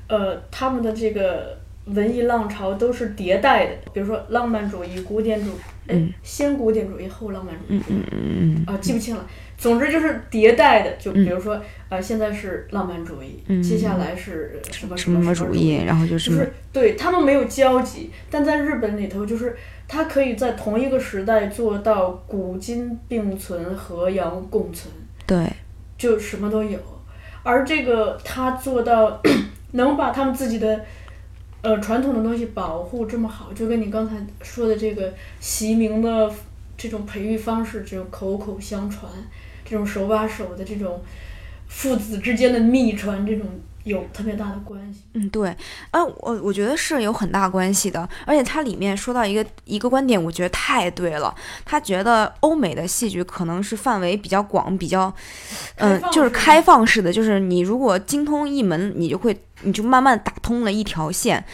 [0.09, 5.53] 呃，他们的这个文艺浪潮都是迭代的，比如说浪漫主义、古典主
[5.89, 9.25] 嗯，先古典主义后浪漫主义，嗯嗯嗯嗯啊，记不清了。
[9.59, 13.63] 总之就是迭代的，就比如说，呃，现在是浪漫主义，嗯。
[13.63, 19.57] 接下来是什么什么主义，然后就是就是是对他们没有交集，但在日本里头，就是
[19.89, 24.93] 他可以在同一个时代做到古今并存、和洋共存，
[25.27, 25.51] 对，
[25.97, 26.79] 就什么都有。
[27.43, 29.23] 而这个他做到
[29.73, 30.85] 能把他们自己的
[31.63, 36.31] 呃传统的东西保护这么好，就跟你刚才说的这个习名的
[36.77, 39.11] 这种培育方式，这种口口相传，
[39.69, 41.03] 这种手把手的这种
[41.67, 43.47] 父子之间的秘传，这种
[43.85, 45.01] 有特别大的关系。
[45.15, 45.49] 嗯，对，
[45.91, 51.35] 啊，我我觉得是有很大关系的，而且它里面说到一个一个观点，我觉得太对了。
[51.65, 55.13] 他觉得欧美的戏剧可能是范围比较广，比较，
[55.77, 61.45] 嗯、就是开放式的，就是你如果精通一门，你就会，你就慢慢打通了一条线。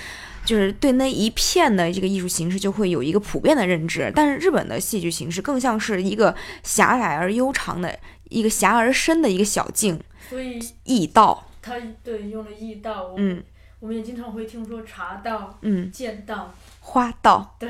[0.44, 13.42] 就是对那一片的这个艺术形式就会有一个普遍的认知，但是日本的戏剧形式更像是一个狭窄而悠长的一个狭而深的一个小径所以驿道，他对用了驿道，嗯。
[13.80, 17.68] 我们也经常会听说茶道、嗯，剑道，花道，对，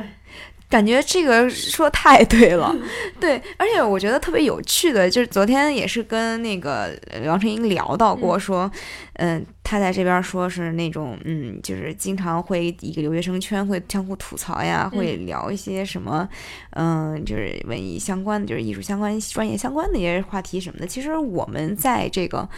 [0.73, 2.75] 感觉这个说太对了，
[3.21, 8.73] 对，而且我觉得特别有趣的，就是昨天也是跟那个呃梁晨英聊到过，嗯说，
[9.17, 16.27] 嗯、他在这边说是那种，嗯，就是经常会一个留学生圈会相互吐槽呀，嗯会聊一些什么，
[16.71, 20.87] 嗯、就是文艺相关的，就是艺术相关、专业相关的一些话题什么的。
[20.87, 22.49] 其实我们在这个，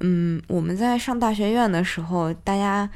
[0.00, 2.88] 嗯，我们在上大学院的时候，大家。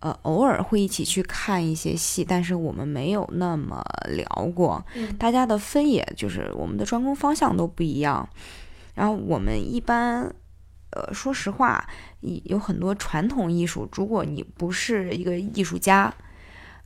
[0.00, 4.24] 呃，偶尔会一起去看一些戏，但是我们没有那么聊
[4.54, 4.84] 过。
[4.94, 8.28] 嗯大家的分野就是我们的专攻方向都不一样。
[8.94, 10.22] 然后我们一般，
[10.90, 11.88] 呃，说实话，
[12.20, 16.12] 一有很多传统艺术，如果你不是一个艺术家，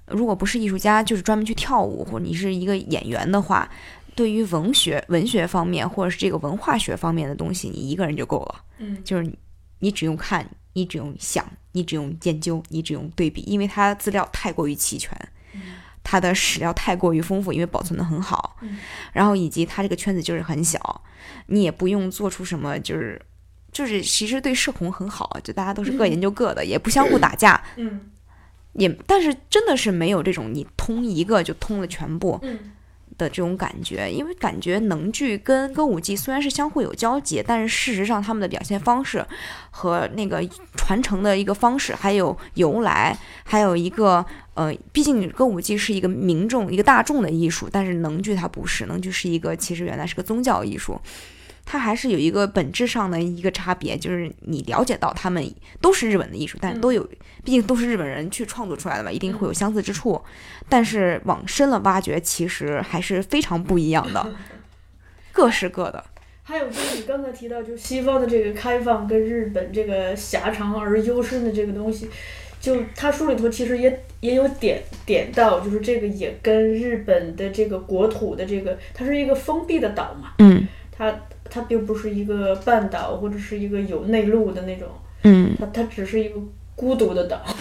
[0.07, 3.71] 如果不是艺术家，就是专门去跳舞，或者你是一个演员的话，
[4.15, 8.65] 对于文学、文学方面或者是这个文化学方面的东西，你一个人就够了。
[8.79, 9.39] 嗯就是你
[9.79, 15.17] 你只用看，你只用想，你只用研究，你只用对比，因为它资料太过于齐全，
[16.03, 18.79] 它的史料太过于丰富，因为保存的很好，嗯。
[19.13, 21.03] 然后以及它这个圈子就是很小，
[21.47, 23.21] 你也不用做出什么就是。
[23.73, 28.11] 就是其实对社恐很好，就大家都是各研究各的，也不相互打架，嗯。
[28.75, 32.59] 也但是真的是没有这种你通一个就通了全部，嗯
[33.23, 39.25] 的这种感觉，因为感觉能剧跟歌舞伎虽然是相互有交集，但是事实上他们的表现方式
[39.71, 40.43] 和那个
[40.77, 51.01] 传承的一个方式，还有由来，还有一个呃，毕竟歌舞伎是一个民众、一个大众的艺术，但是能剧它不是，能剧是一个其实原来是个宗教艺术。
[51.65, 55.45] 它还是有一个本质上的一个差别，就是你了解到他们
[55.81, 57.03] 都是日本的艺术，但都有，
[57.45, 60.21] 毕竟都是日本人去创作出来的嘛，一定会有相似之处。
[60.69, 64.35] 但是往深了挖掘，其实还是非常不一样的，
[65.33, 66.05] 各是各的。
[66.45, 72.11] 还有就是你刚才提到，就西方的这个开放跟日本这个狭长而幽深的这个东西，
[72.61, 81.15] 就他书里头其实也也有点点到，就是这个也跟日本的这个国土的这个，它是一个封闭的岛嘛，嗯它
[81.53, 84.89] 它并不是一个半岛或者是一个有内陆的那种，
[85.25, 85.55] 嗯。
[85.59, 86.37] 它它只是一个
[86.75, 87.43] 孤独的岛。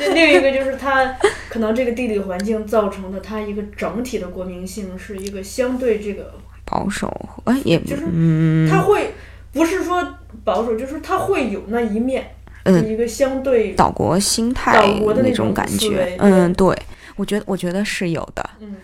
[0.00, 1.16] 另另一个就是它
[1.48, 7.08] 可能这个地理环境造成的，它一个整体的国民性是一个相对这个保守，
[7.44, 8.68] 哎也就是嗯。
[8.68, 9.12] 他会
[9.52, 10.04] 不是说
[10.42, 12.90] 保守，就是它会有那一面，嗯。
[12.90, 16.76] 一个相对岛国心态岛国的那种种感觉，嗯，对，
[17.16, 18.74] 我觉得我觉得是有的，嗯，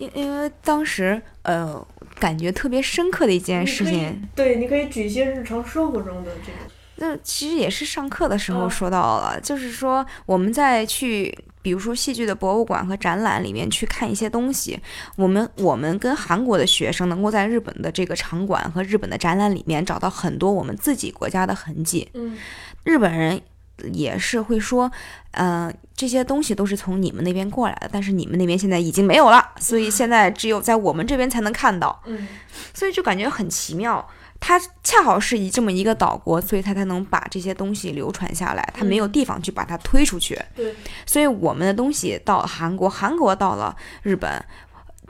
[0.00, 1.86] 因因为当时呃
[2.18, 6.58] 感觉特别深刻的一件事情，对，你可以举一些日常生活中的这个，
[6.96, 8.70] 那其实也是上课的时候嗯。
[8.70, 14.78] 说到了，就是说我们在去，比如说戏剧的博物馆和展览里面去看一些东西，
[15.16, 22.08] 我们我们跟韩国的学生能够在日本的这个场馆和日本的展览里面找到很多我们自己国家的痕迹。
[22.14, 22.36] 嗯。
[22.84, 23.38] 日本人
[23.92, 24.90] 也是会说，
[25.32, 32.02] 呃，这些东西都是从你们那边过来的，但是你们那边现在已经没有了，所以现在只有在我们这边才能看到。
[32.06, 32.26] 嗯
[32.72, 34.06] 所以就感觉很奇妙。
[34.42, 40.38] 它恰好是以这么一个岛国，所以它才能把这些东西流传下来，它没有地方去把它推出去。
[40.56, 40.74] 对，
[41.04, 44.42] 所以我们的东西到韩国，韩国到了日本，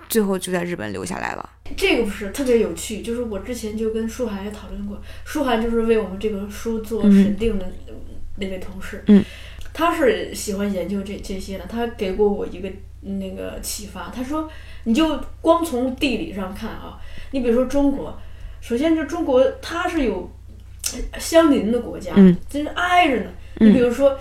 [0.08, 1.48] 最后就在日本留下来了。
[1.76, 7.72] 这个不是特别有趣，就是我之前就跟舒涵也讨论过，舒涵就是为我们这个书做审定的
[8.40, 9.24] 那位同事，嗯，
[9.72, 12.68] 他是喜欢研究这这些的，他给过我一个
[13.02, 14.50] 那个启发，他说
[14.84, 16.98] 你就光从地理上看啊，
[17.30, 18.18] 你比如说中国，
[18.60, 20.30] 首先就中国它是有
[21.12, 23.30] 呃相邻的国家，嗯就是挨着呢，
[23.60, 24.18] 嗯你比如说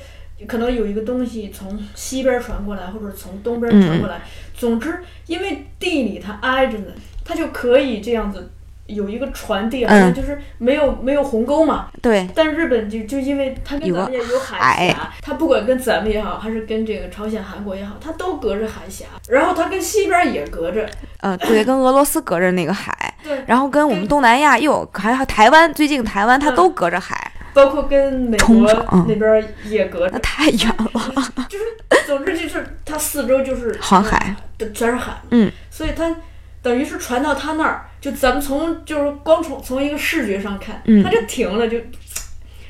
[0.48, 4.22] 可能有一个东西从西边传过来，或者从东边传过来。
[4.54, 6.92] 总之，因为地理它挨着呢，
[7.24, 8.52] 它就可以这样子
[8.90, 11.88] 有一个传递，好像就是没有没有鸿沟嘛。
[12.02, 12.28] 对。
[12.36, 19.06] 但日本就就因为它跟咱们也有海峡，它不管跟咱们也好，还是跟这个朝鲜、韩国也好，它都隔着海峡。
[19.28, 20.90] 然后它跟西边也隔着。
[21.22, 22.94] 呃，对，跟俄罗斯隔着那个海。
[23.24, 23.44] 对。
[23.46, 27.32] 然后跟我们东南亚又还有台湾，最近台湾它都隔着海。
[27.52, 28.72] 包括跟美国
[29.08, 31.48] 那边也隔着，那太远了。
[31.50, 31.66] 就是，
[32.06, 34.36] 总之就是它四周就是航海，
[34.74, 35.14] 全是海。
[35.32, 36.16] 嗯，所以它
[36.62, 41.78] 等于是传到他那儿，就咱们从就是光从从一个视觉上看，他就停了，就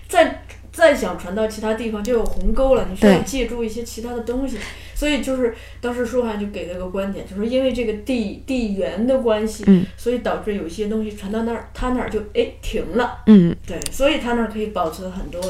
[0.08, 4.57] 再再想传到其他地方就有鸿沟了，你需要借助一些其他的东西。
[4.95, 9.63] 所以就是当时舒涵就给了个观点，就是因为这个地地缘的关系，
[9.95, 13.20] 所以导致有些东西传到那儿，他那儿就哎停了。
[13.28, 15.41] 嗯，对，所以他那儿可以保存很多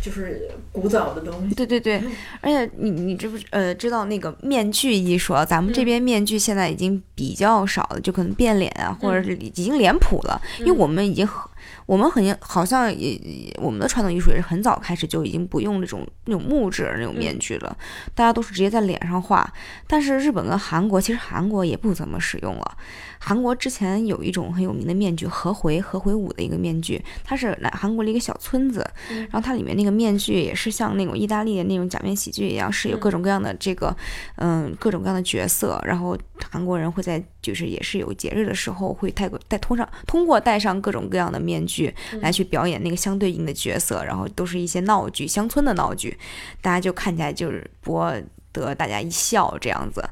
[0.00, 1.54] 就是古早的东西。
[1.54, 2.02] 对对对，
[2.40, 5.34] 而且你你知不呃知道那个面具艺术？
[5.46, 11.42] 咱们这边面具现在已经比较少了，就可能变脸啊，或者是已经脸谱了，因为我们已经很。
[11.86, 13.18] 我们很好像也，
[13.60, 17.76] 我们的传统艺术也是很早开始就已经不用那种那种木质那种面具了，
[18.14, 19.52] 大家都是直接在脸上画。
[19.86, 22.76] 但是日本跟韩国，其实韩国也不怎么使用了。
[23.18, 33.96] 韩国之前有一种很有名的面具，和回和回舞的一个面具，它是来韩国的一个小村子，然后它里面那个面具也是像那种意大利的那种假面喜剧一样，是有各种各样的这个，
[34.36, 35.80] 嗯，各种各样的角色。
[35.86, 36.16] 然后
[36.50, 41.73] 韩国人会在就是也是有节日的时候会戴个戴通上通过戴上各种各样的面具
[42.20, 46.18] 来去表演那个相对应的角色，然后都是一些闹剧，乡村的闹剧，
[46.60, 48.14] 大家就看起来就是博
[48.52, 50.02] 得大家一笑这样子。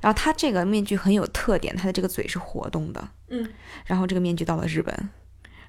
[0.00, 3.08] 然后他这个面具很有特点，他的这个嘴是活动的。
[3.28, 3.48] 嗯。
[3.84, 5.10] 然后这个面具到了日本，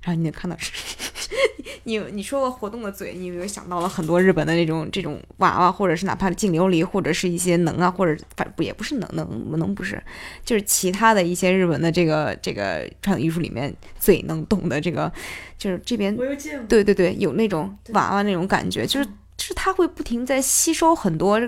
[0.01, 0.57] 然后你能看到，
[1.83, 10.01] 你你说过活动的嘴，你有没有想到了很多日本的那种这种娃娃，或者是哪怕净琉璃，或者是一些能啊，或者反不也不是能能能不是，
[10.43, 15.11] 就是其他的一些日本的这个这个传统艺术里面最能动的这个，
[15.57, 16.67] 就是这边我有见过。
[16.67, 19.05] 对对对，有那种娃娃那种感觉，就是
[19.37, 21.39] 就是它会不停在吸收很多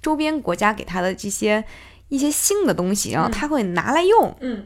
[0.00, 1.64] 周边国家给它的这些。
[2.10, 4.34] 一些新的东西，然后他会拿来用。
[4.40, 4.64] 嗯，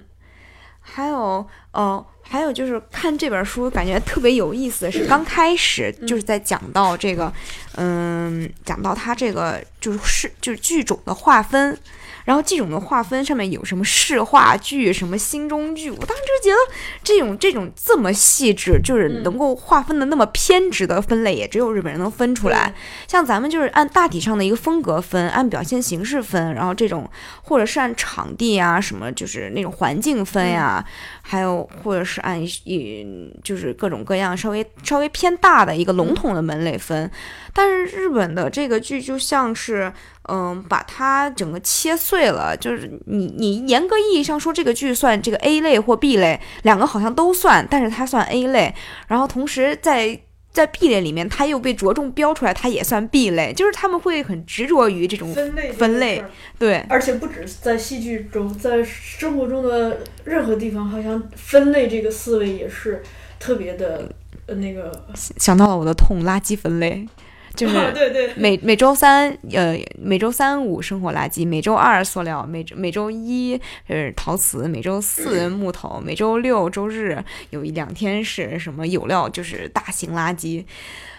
[0.78, 7.30] 还有，呃，还有就是看这本书，感觉特别有意思是，刚开始就是在讲到这个，
[7.76, 11.78] 嗯，讲到它这个就是就是剧种的划分。
[12.24, 22.74] 然后这种的划分上面有什么市话剧、什么新中剧，我当时就觉得这种这种这么细致，就是能够划分的那么偏执的分类，也只有日本人能分出来。
[23.08, 27.08] 像咱们就是按大体上的一个风格分，按表现形式分，然后这种
[27.42, 30.84] 或者是按场地啊什么，就是那种环境分呀，
[31.22, 37.10] 还有或者是按一就是各种各样稍微稍微偏大的一个笼统的门类分。
[37.52, 39.92] 但是日本的这个剧就像是。
[40.28, 48.72] 嗯，把它整个切碎了，就是你你严格意义上说，这个剧算这个 A 类或 B 类，两个好像都算，但是它算 A 类，
[49.08, 50.16] 然后同时在
[50.52, 56.22] 在 B 类里面，它又被着重标出来，它也算 B 类，就是他们会很执着于这种分类分类，
[56.56, 63.02] 对，而且不止在戏剧中，在生活中的任何地方，好像分类这个思维也是
[63.40, 64.08] 特别的
[64.46, 65.04] 呃那个。
[65.16, 67.08] 想到了我的痛，垃圾分类。
[67.54, 67.76] 就是
[68.36, 80.64] 每每周三，呃，每周三五生活垃圾，每周二塑料，每每周一呃陶瓷，每周四木头，每周六周日有一两天是什么有料，就是大型垃圾，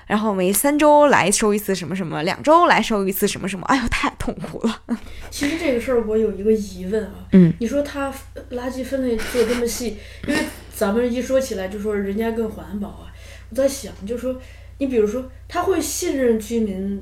[0.08, 4.82] 然后每三周来收一次什么什么，两周来收一次什么什么，哎呦，太痛苦了。
[5.30, 8.12] 其实这个事儿我有一个疑问啊，嗯，你说他
[8.52, 10.42] 垃圾分类做这么细，因为
[10.74, 13.14] 咱们一说起来就说人家更环保啊，
[13.50, 14.36] 我在想就说。
[14.84, 17.02] 你比如说，他会信任居民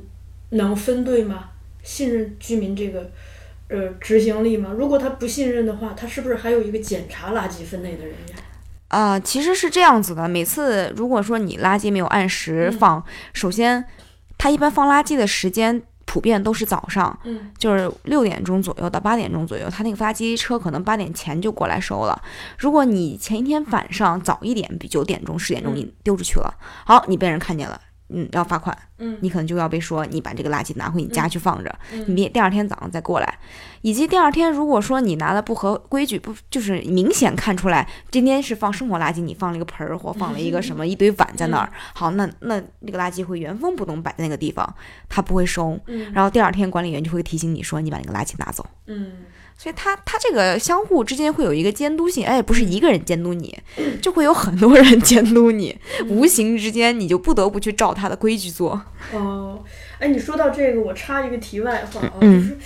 [0.49, 1.49] 能分对吗？
[1.82, 3.09] 信任居民这个
[3.69, 4.69] 呃执行力吗？
[4.77, 8.38] 如果他不信任的话，他是不是还有一个检查垃圾分类的人员？
[8.89, 10.29] 啊，其实是这样子的。
[10.29, 13.03] 每次如果说你垃圾没有按时放，
[13.34, 13.84] 首先
[14.38, 15.82] 他一般放垃圾的时间。
[16.12, 22.22] 普遍都是早上，嗯，就是六点钟左右到八点钟左右，他那个发机车可能八点前就过来收了。
[22.57, 26.53] 如果你前一天晚上早一点，比九点钟、十点钟你丢出去了，
[26.86, 27.80] 好，你被人看见了。
[28.14, 31.74] 嗯，要罚款，嗯，你可能就要被说你把这个垃圾拿回你家去放着，
[32.07, 33.39] 你别第二天早上再过来，
[33.82, 44.76] 以及第二天如果说你拿的不合规矩，不就是明显看出来今天是放生活垃圾，你放了一个盆儿或放了一个什么一堆碗在那儿，好，那那那个垃圾会原封不动摆在那个地方，
[45.07, 45.80] 他不会收，
[46.14, 49.12] 然后第二天管理员就会提醒你说你把那个垃圾拿走，嗯。
[49.62, 53.55] 所以它它这个相互之间会有一个监督性，哎，不是一个人监督你，
[54.01, 58.82] 就会有很多人监督你，无形之间你就不得不去照他的规矩做。
[59.14, 59.64] 哦，
[59.99, 62.57] 哎，你说到这个，我插一个题外话啊，嗯就是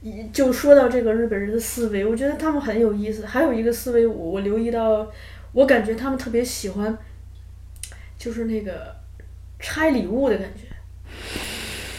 [0.00, 3.24] 一就说到这个日本人的思维，我觉得他们很有意思。
[3.24, 5.06] 还有一个思维我，我留意到，
[5.52, 6.98] 我感觉他们特别喜欢，
[8.18, 8.96] 就是那个
[9.60, 10.62] 拆礼物的感觉。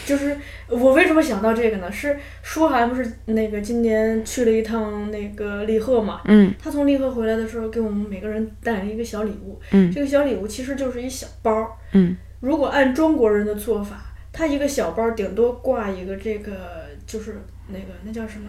[0.04, 0.36] 就是
[0.68, 1.92] 我为什么想到这个呢？
[1.92, 6.22] 是舒涵不是那个今年去了一趟那个利贺嘛？
[6.24, 9.60] 嗯他从利贺回来的时候，给我们每个人带了一个小礼物。
[9.72, 11.78] 嗯这个小礼物其实就是一小包。
[11.92, 18.48] 嗯如果按中国人的做法，他一个小包顶多挂一个这个，就是那个那叫什么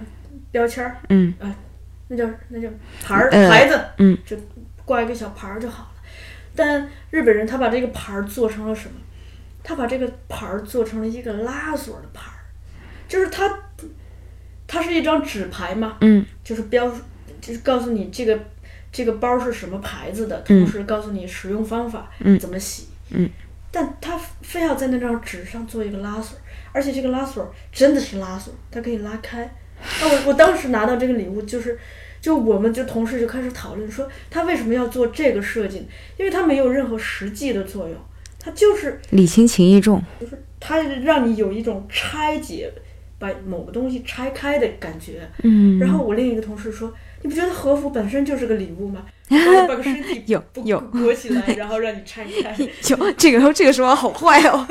[0.51, 1.33] 标签儿，嗯
[2.07, 2.67] 那叫那叫
[3.03, 4.37] 牌儿、呃牌子，嗯，就
[4.83, 5.89] 挂一个小牌儿就好了。
[6.55, 8.95] 但日本人他把这个牌儿做成了什么？
[9.67, 12.37] 他把这个牌儿做成了一个拉锁的牌儿，
[13.07, 13.51] 就是它，
[14.67, 16.87] 它是一张纸牌嘛，嗯就是标，
[17.41, 18.39] 就是告诉你这个
[18.91, 23.27] 这个包是什么牌子的，嗯同时告诉你使用方法，嗯怎么洗，嗯，
[23.71, 26.37] 但他非要在那张纸上做一个拉锁，
[26.71, 29.51] 而且这个拉锁真的是拉锁，它可以拉开。
[29.99, 31.77] 那我我当时拿到这个礼物，就是，
[32.21, 35.85] 就我们就同事就开始讨论说，他为什么要做这个设计？
[36.17, 37.97] 因为它没有任何实际的作用，
[38.45, 39.99] 它就是礼轻情意重。
[40.21, 42.71] 就是他让你有一种拆解，
[43.17, 45.27] 把某个东西拆开的感觉。
[45.41, 46.93] 嗯然后我另一个同事说
[47.25, 49.01] ：“你不觉得和服本身就是个礼物吗？
[49.27, 52.55] 把你把个身体有有裹起来， 然后让你拆开。
[52.79, 54.63] 就这个这个说法好坏哦，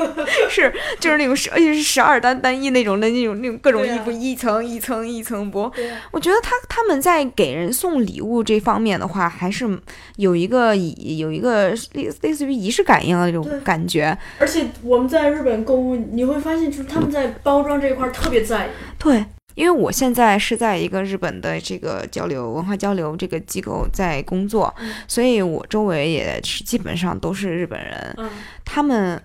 [0.49, 5.63] 是就是那种十而且是十二单单一那种的那种那种各种衣服，一层一层一层剥。
[5.63, 5.73] 啊，
[6.11, 9.67] 我觉得他他们在给人送礼物这方面的话，还是
[10.15, 14.17] 有一个以有一个类类似于仪式感一样的那种感觉。
[14.39, 18.69] 而且我们在日本购物，你会发现，就是他们在包装这一块儿特别在意。
[18.97, 19.25] 对，
[19.55, 28.13] 因为我现在是在一个日本的这个交流文化交流这个机构在工作，嗯所以我周围也是基本上都是日本人。
[28.17, 28.29] 嗯，
[28.63, 29.21] 他们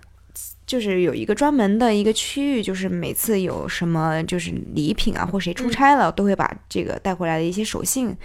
[0.67, 8.17] 就是有一个专门的一个区域，就是每次有什么就是礼品啊，或谁出嗯差了，都会把这个带回来的一些手信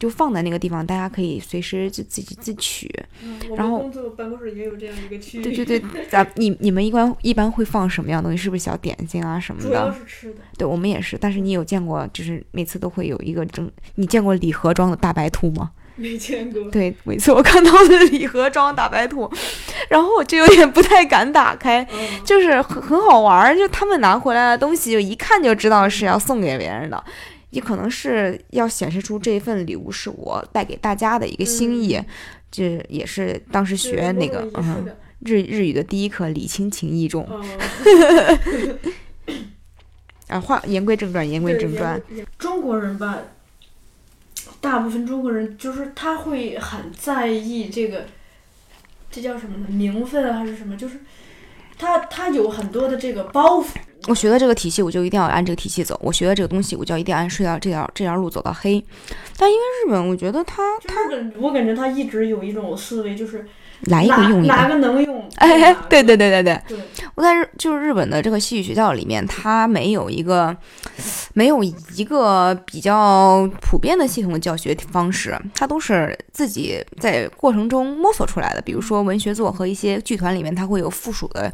[0.00, 2.92] 就放在那个地方，大家可以随时就自己自取。
[3.22, 5.42] 嗯然后们工作办公室也有这样一个区域。
[5.42, 8.42] 对对对，咱你你们一般一般会放什么样的东西？
[8.42, 9.94] 是不是小点心啊什么主要的？
[9.94, 10.40] 是吃的。
[10.56, 11.18] 对，我们也是。
[11.20, 15.70] 但是你有见过，就是每次都会有一个整，你见过礼盒装的大白兔吗？
[15.96, 16.62] 没见过。
[16.70, 19.30] 对，每次我看到的礼盒装大白兔，
[19.90, 21.86] 然后我就有点不太敢打开。
[21.92, 27.04] 嗯，就是很很好玩儿，就他们拿回来的东西，就一看就知道是要送给别人的，
[27.50, 31.96] 也可能是要显示出这份礼物是我带给大家的一个心意。
[31.96, 32.06] 嗯
[32.52, 34.84] 这也是当时学那个嗯
[35.20, 37.24] 日日语的第一课，礼轻情意重。
[37.30, 37.40] 哦，
[40.26, 42.02] 啊，话言归正传，言归正传。。
[42.36, 43.20] 中国人吧，
[44.60, 48.04] 大部分中国人就是他会很在意这个，
[49.12, 49.66] 这叫什么呢？
[49.68, 50.76] 名分啊还是什么？
[50.76, 50.98] 就是
[51.78, 53.76] 他他有很多的这个包袱。
[54.06, 58.82] 我学的这个体系，我就一定要按这个体系走；我学的这个东西，我就一定按这条这条这条路走到黑。
[59.36, 60.94] 但因为日本，我觉得他他，
[61.38, 63.46] 我感觉他一直有一种思维，就是
[63.82, 64.74] 来一个用一个哪个。
[64.74, 65.20] 个能用？
[65.36, 66.78] 哎对对对对，对，
[67.14, 70.54] 我在日就是日本的这个戏剧学校里面，它没有一个
[71.32, 78.60] 没有一个比较普遍的系统的教学方式，它都是自己在过程中摸索出来的。
[78.60, 81.50] 比如说文学作和一些剧团里面，它会有附属的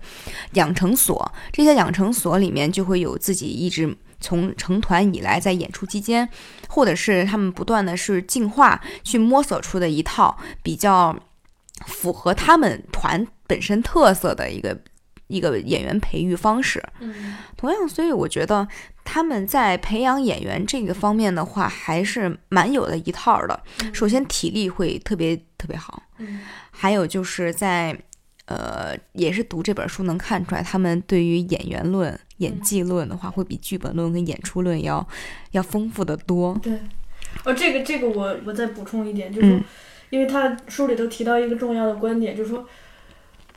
[0.54, 3.96] 养成所，这些养成所里面就会有自己一直。
[4.18, 6.26] 从成团以来，在演出期间，
[6.68, 11.14] 或者是他们不断的是进化，去摸索出的一套比较
[11.86, 14.78] 符合他们团本身特色的一个
[15.26, 16.82] 一个演员培育方式。
[17.00, 18.66] 嗯同样，所以我觉得
[19.04, 23.62] 他们在培养演员这个方面的话，还是蛮有的一套的。
[23.82, 27.98] 嗯首先，体力会特别特别好，嗯还有就是在。
[28.48, 35.04] 呃，也是读这本书能看出来，他们对于演员论、演技论的话，会比剧本论跟演出论要
[35.50, 36.56] 要丰富的多。
[36.62, 36.78] 对，
[37.44, 39.64] 哦，这个这个我我再补充一点，就是，嗯
[40.10, 42.66] 因为他书里头提到一个重要的观点，就是说，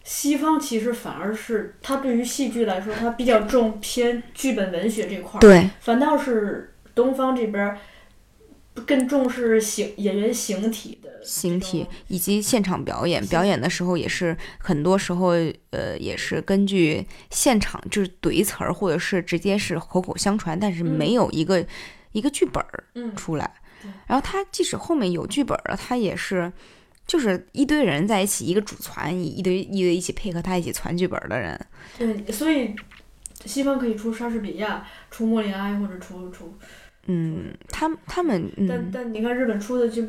[0.03, 7.77] 西方其实反而是他对于戏剧来说，他比较重偏剧本文学这块儿，对，反倒是东方这边儿
[8.85, 15.33] 更重视形演员形体的形体以及现场表演，表演的时候也是很多时候，
[15.71, 21.63] 呃，也是根据现场就是怼词儿，或者是直接是口口相传，但是嗯没有一个、
[22.13, 23.58] 一个剧本儿嗯出来对。
[24.07, 26.51] 然后他即使后面有剧本了，他也是
[27.07, 31.59] 就是一堆人在一起，一个主传，一一堆一堆一起配合他一起传剧本的人。
[31.97, 32.75] 对，所以
[33.45, 36.53] 西方可以出莎士比亚、出莫里哀或者出出，
[37.07, 40.03] 嗯，他他们但嗯，但你看日本出的就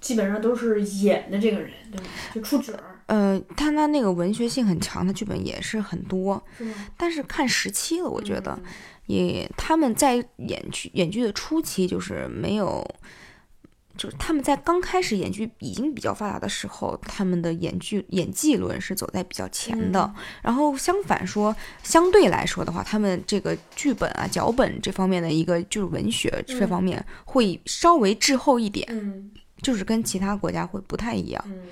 [0.00, 2.06] 基本上都是演的这个人，对吧？
[2.34, 2.94] 就出角儿。
[3.06, 6.70] 呃，他那那个文学性很强，的剧本也是很多，是？
[6.94, 8.70] 但是看时期了，我觉得嗯
[9.08, 12.86] 也他们在演剧演剧的初期就是没有。
[13.96, 20.14] 就是他们在刚开始演剧已经比较发达的时候，他们的演剧演技论是走在比较前的。
[20.40, 21.52] 然后相反说，
[21.82, 29.32] 相对来说的话，他们这个剧本啊、脚本这方面的一个就是文学这方面会稍微滞后一点，嗯
[29.62, 31.44] 就是跟其他国家会不太一样。
[31.46, 31.62] 嗯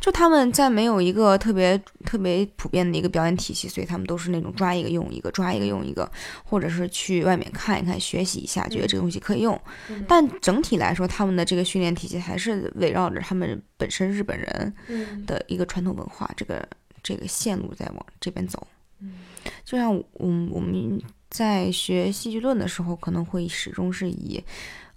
[0.00, 6.08] 就他们在没有一个特别特别普遍的一个表演体系，所以他们都是那种抓一个用一个，抓一个用一个，
[6.44, 9.60] 或者是去外面看一看、学习一下，觉得这个东西可以用。
[9.88, 16.68] 嗯但整体来说，他们的这个训练体系还是围绕着他们本身日本人嗯的一个传统文化这个
[17.02, 18.64] 这个线路在往这边走。
[19.00, 19.14] 嗯
[19.64, 24.40] 就像嗯我们在学戏剧论的时候，可能会始终是以。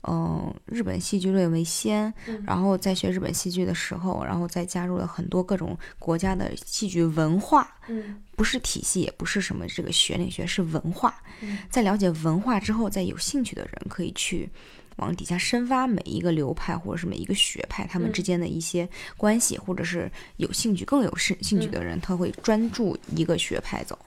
[0.08, 11.14] 嗯，日本戏剧论为先，嗯然后在学日本戏剧的时候，然后再加入了很多各种国家的戏剧文化，嗯不是体系，也不是什么这个学理学，是文化。
[11.42, 14.50] 嗯在了解文化之后，再有兴趣的人可以去
[14.98, 18.88] 往底下深挖每一个流派或者是每一个学派他们嗯之间的一些
[19.18, 23.98] 关系，或者是有兴趣更有兴兴趣的人，他会专注一个学派走。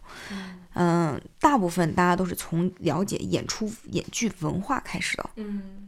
[0.76, 5.83] 嗯，大部分大家都是从了解演出演剧文化开始的，嗯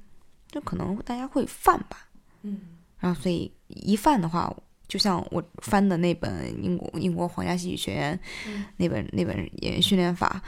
[0.51, 2.09] 就可能大家会犯吧。
[2.43, 2.61] 嗯
[2.99, 4.55] 然后所以一犯的话，
[4.89, 10.41] 就像我翻的那本英国英国皇家戏剧学院、嗯那本那本演员训练法，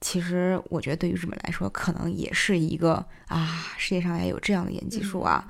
[0.00, 5.48] 其实我觉得对于日本来说，可能也是一个啊，世界上也有这样的演技术啊，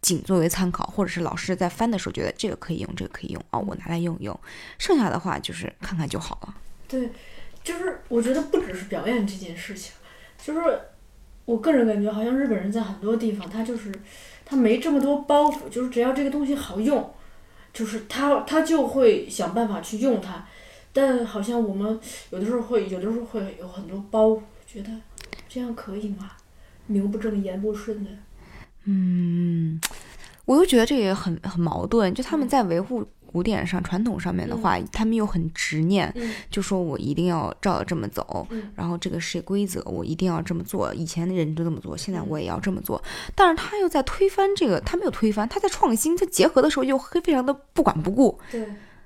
[0.00, 4.38] 仅作为参考，或者是老师在翻的时候觉得这个可以用，这个可以用啊，我拿来用一用，
[4.78, 6.54] 剩下的话就是看看就好了。
[6.88, 7.10] 对，
[7.62, 9.92] 就是我觉得不只是表演这件事情，
[10.42, 10.80] 就是
[11.44, 13.92] 我个人感觉好像日本人在很多地方他就是
[14.44, 17.12] 他没这么多包袱，就是只要这个东西好用，
[17.72, 20.46] 就是他他就会想办法去用它。
[20.92, 21.98] 但好像我们
[22.30, 24.90] 有的时候会有的时候会有很多包袱，觉得
[25.48, 26.30] 这样可以吗？
[26.86, 28.10] 名不正言不顺的。
[28.84, 29.80] 嗯，
[30.44, 33.04] 我又觉得这也很很矛盾，就他们在维护
[33.34, 40.94] 古典上、传统上面的话，他们又很执念，嗯就说我一定要照着这么走，嗯然后这个是规则，我一定要这么做。
[40.94, 43.02] 以前的人都这么做，现在嗯我也要这么做。
[43.34, 48.64] 但是他又在推翻这个，他没有推翻，他在创新，他结合的时候又非非常的不管不顾，对，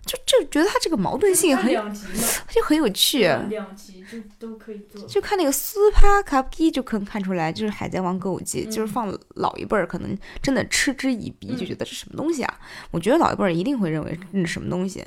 [0.09, 1.71] 就就觉得他这个矛盾性很
[2.49, 3.25] 就很有趣。
[3.51, 5.07] 两集就都可以做。
[5.07, 12.59] 就看那个斯帕卡基就可能看出来，就是《海贼王歌舞伎》，就是嗯放老一辈儿可能真的嗤之以鼻，就嗯觉得这什么东西啊？
[12.91, 15.05] 我觉得老一辈儿一定会认为那是什么东西。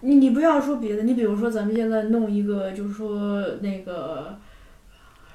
[0.00, 4.38] 你你不要说别的，你比如说咱们现在弄一个，就是说那个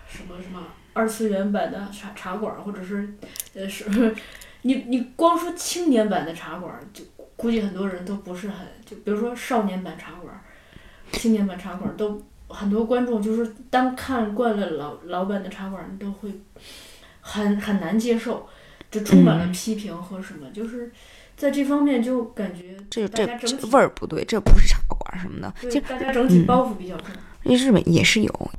[0.07, 3.13] 什么什么二次元版的茶茶馆儿，或者是
[3.53, 3.85] 呃是，
[4.63, 7.03] 你你光说青年版的茶馆儿，就
[7.35, 10.41] 估计很多人都不是很，就比如说少年版茶馆儿、
[11.11, 16.31] 青年版茶馆儿，都很多观众就是当看惯了老老版的茶馆儿，都会
[17.21, 18.47] 很很难接受，
[18.89, 20.91] 就充满了嗯批评和什么，就是
[21.35, 25.53] 在这方面就感觉这这这味儿不对，这不是茶馆什么的。
[25.61, 27.07] 对其实大家整体嗯包袱比较重。
[27.43, 28.51] 日本也是有，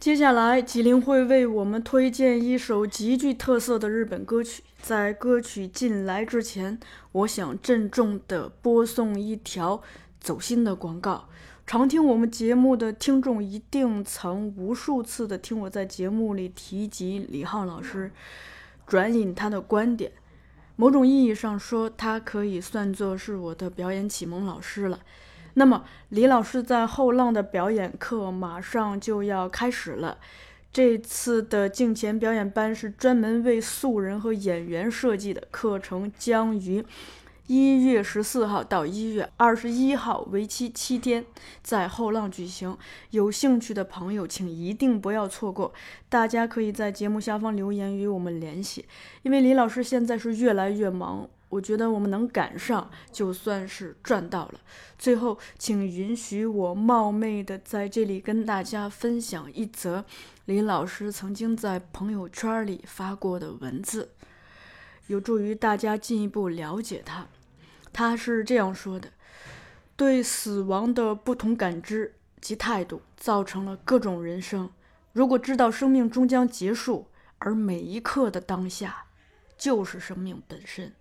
[0.00, 4.62] 接下来，吉林会为我们推荐一首极具特色的日本歌曲。
[4.80, 6.78] 在歌曲进来之前，
[7.10, 9.82] 我想郑重地播送一条
[10.20, 11.28] 走心的广告。
[11.66, 18.12] 常听我们节目的听众一定曾无数次的听我在节目里提及李浩老师，
[18.86, 20.12] 转引他的观点。
[20.76, 25.00] 某种意义上说，他可以算作是我的表演启蒙老师了。
[25.58, 30.18] 那么，李老师在后浪的表演课马上就要开始了。
[30.72, 36.84] 这次的镜前表演班是专门为素人和演员设计的，课程将于
[37.48, 41.24] 一月十四号到一月二十一号，为期七天，
[41.60, 42.78] 在后浪举行。
[43.10, 45.72] 有兴趣的朋友，请一定不要错过。
[46.08, 48.84] 大家可以在节目下方留言与我们联系，
[49.22, 54.60] 因为李老师现在是越来越忙，我觉得我们能赶上，就算是赚到了。
[54.98, 60.04] 最后，请允许我冒昧的在这里跟大家分享一则
[60.44, 64.10] 李老师曾经在朋友圈里发过的文字，
[65.06, 67.26] 有助于大家进一步了解他。
[67.92, 69.10] 他是这样说的：
[69.96, 74.70] 对死亡的不同感知及态度，造成了各种人生。
[75.14, 79.06] 如果知道生命终将结束，而每一刻的当下
[79.56, 80.92] 就是生命本身，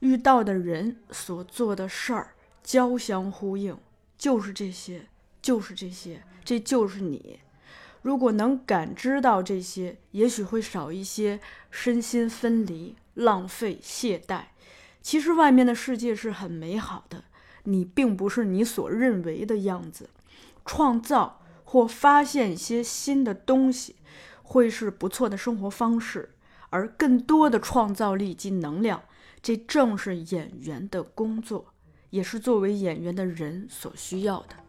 [0.00, 3.76] 遇到的人所做的事儿交相呼应
[4.16, 5.06] 就是这些
[5.42, 7.40] 就是这些这就是你。
[8.02, 11.40] 如果能感知到这些也许会少一些
[11.70, 14.44] 身心分离浪费懈怠。
[15.02, 17.24] 其实外面的世界是很美好的
[17.64, 20.10] 你并不是你所认为的样子。
[20.64, 23.96] 创造或发现一些新的东西
[24.42, 26.34] 会是不错的生活方式
[26.70, 29.02] 而更多的创造力及能量
[29.42, 31.74] 这正是演员的工作
[32.10, 34.67] 也是作为演员的人所需要的。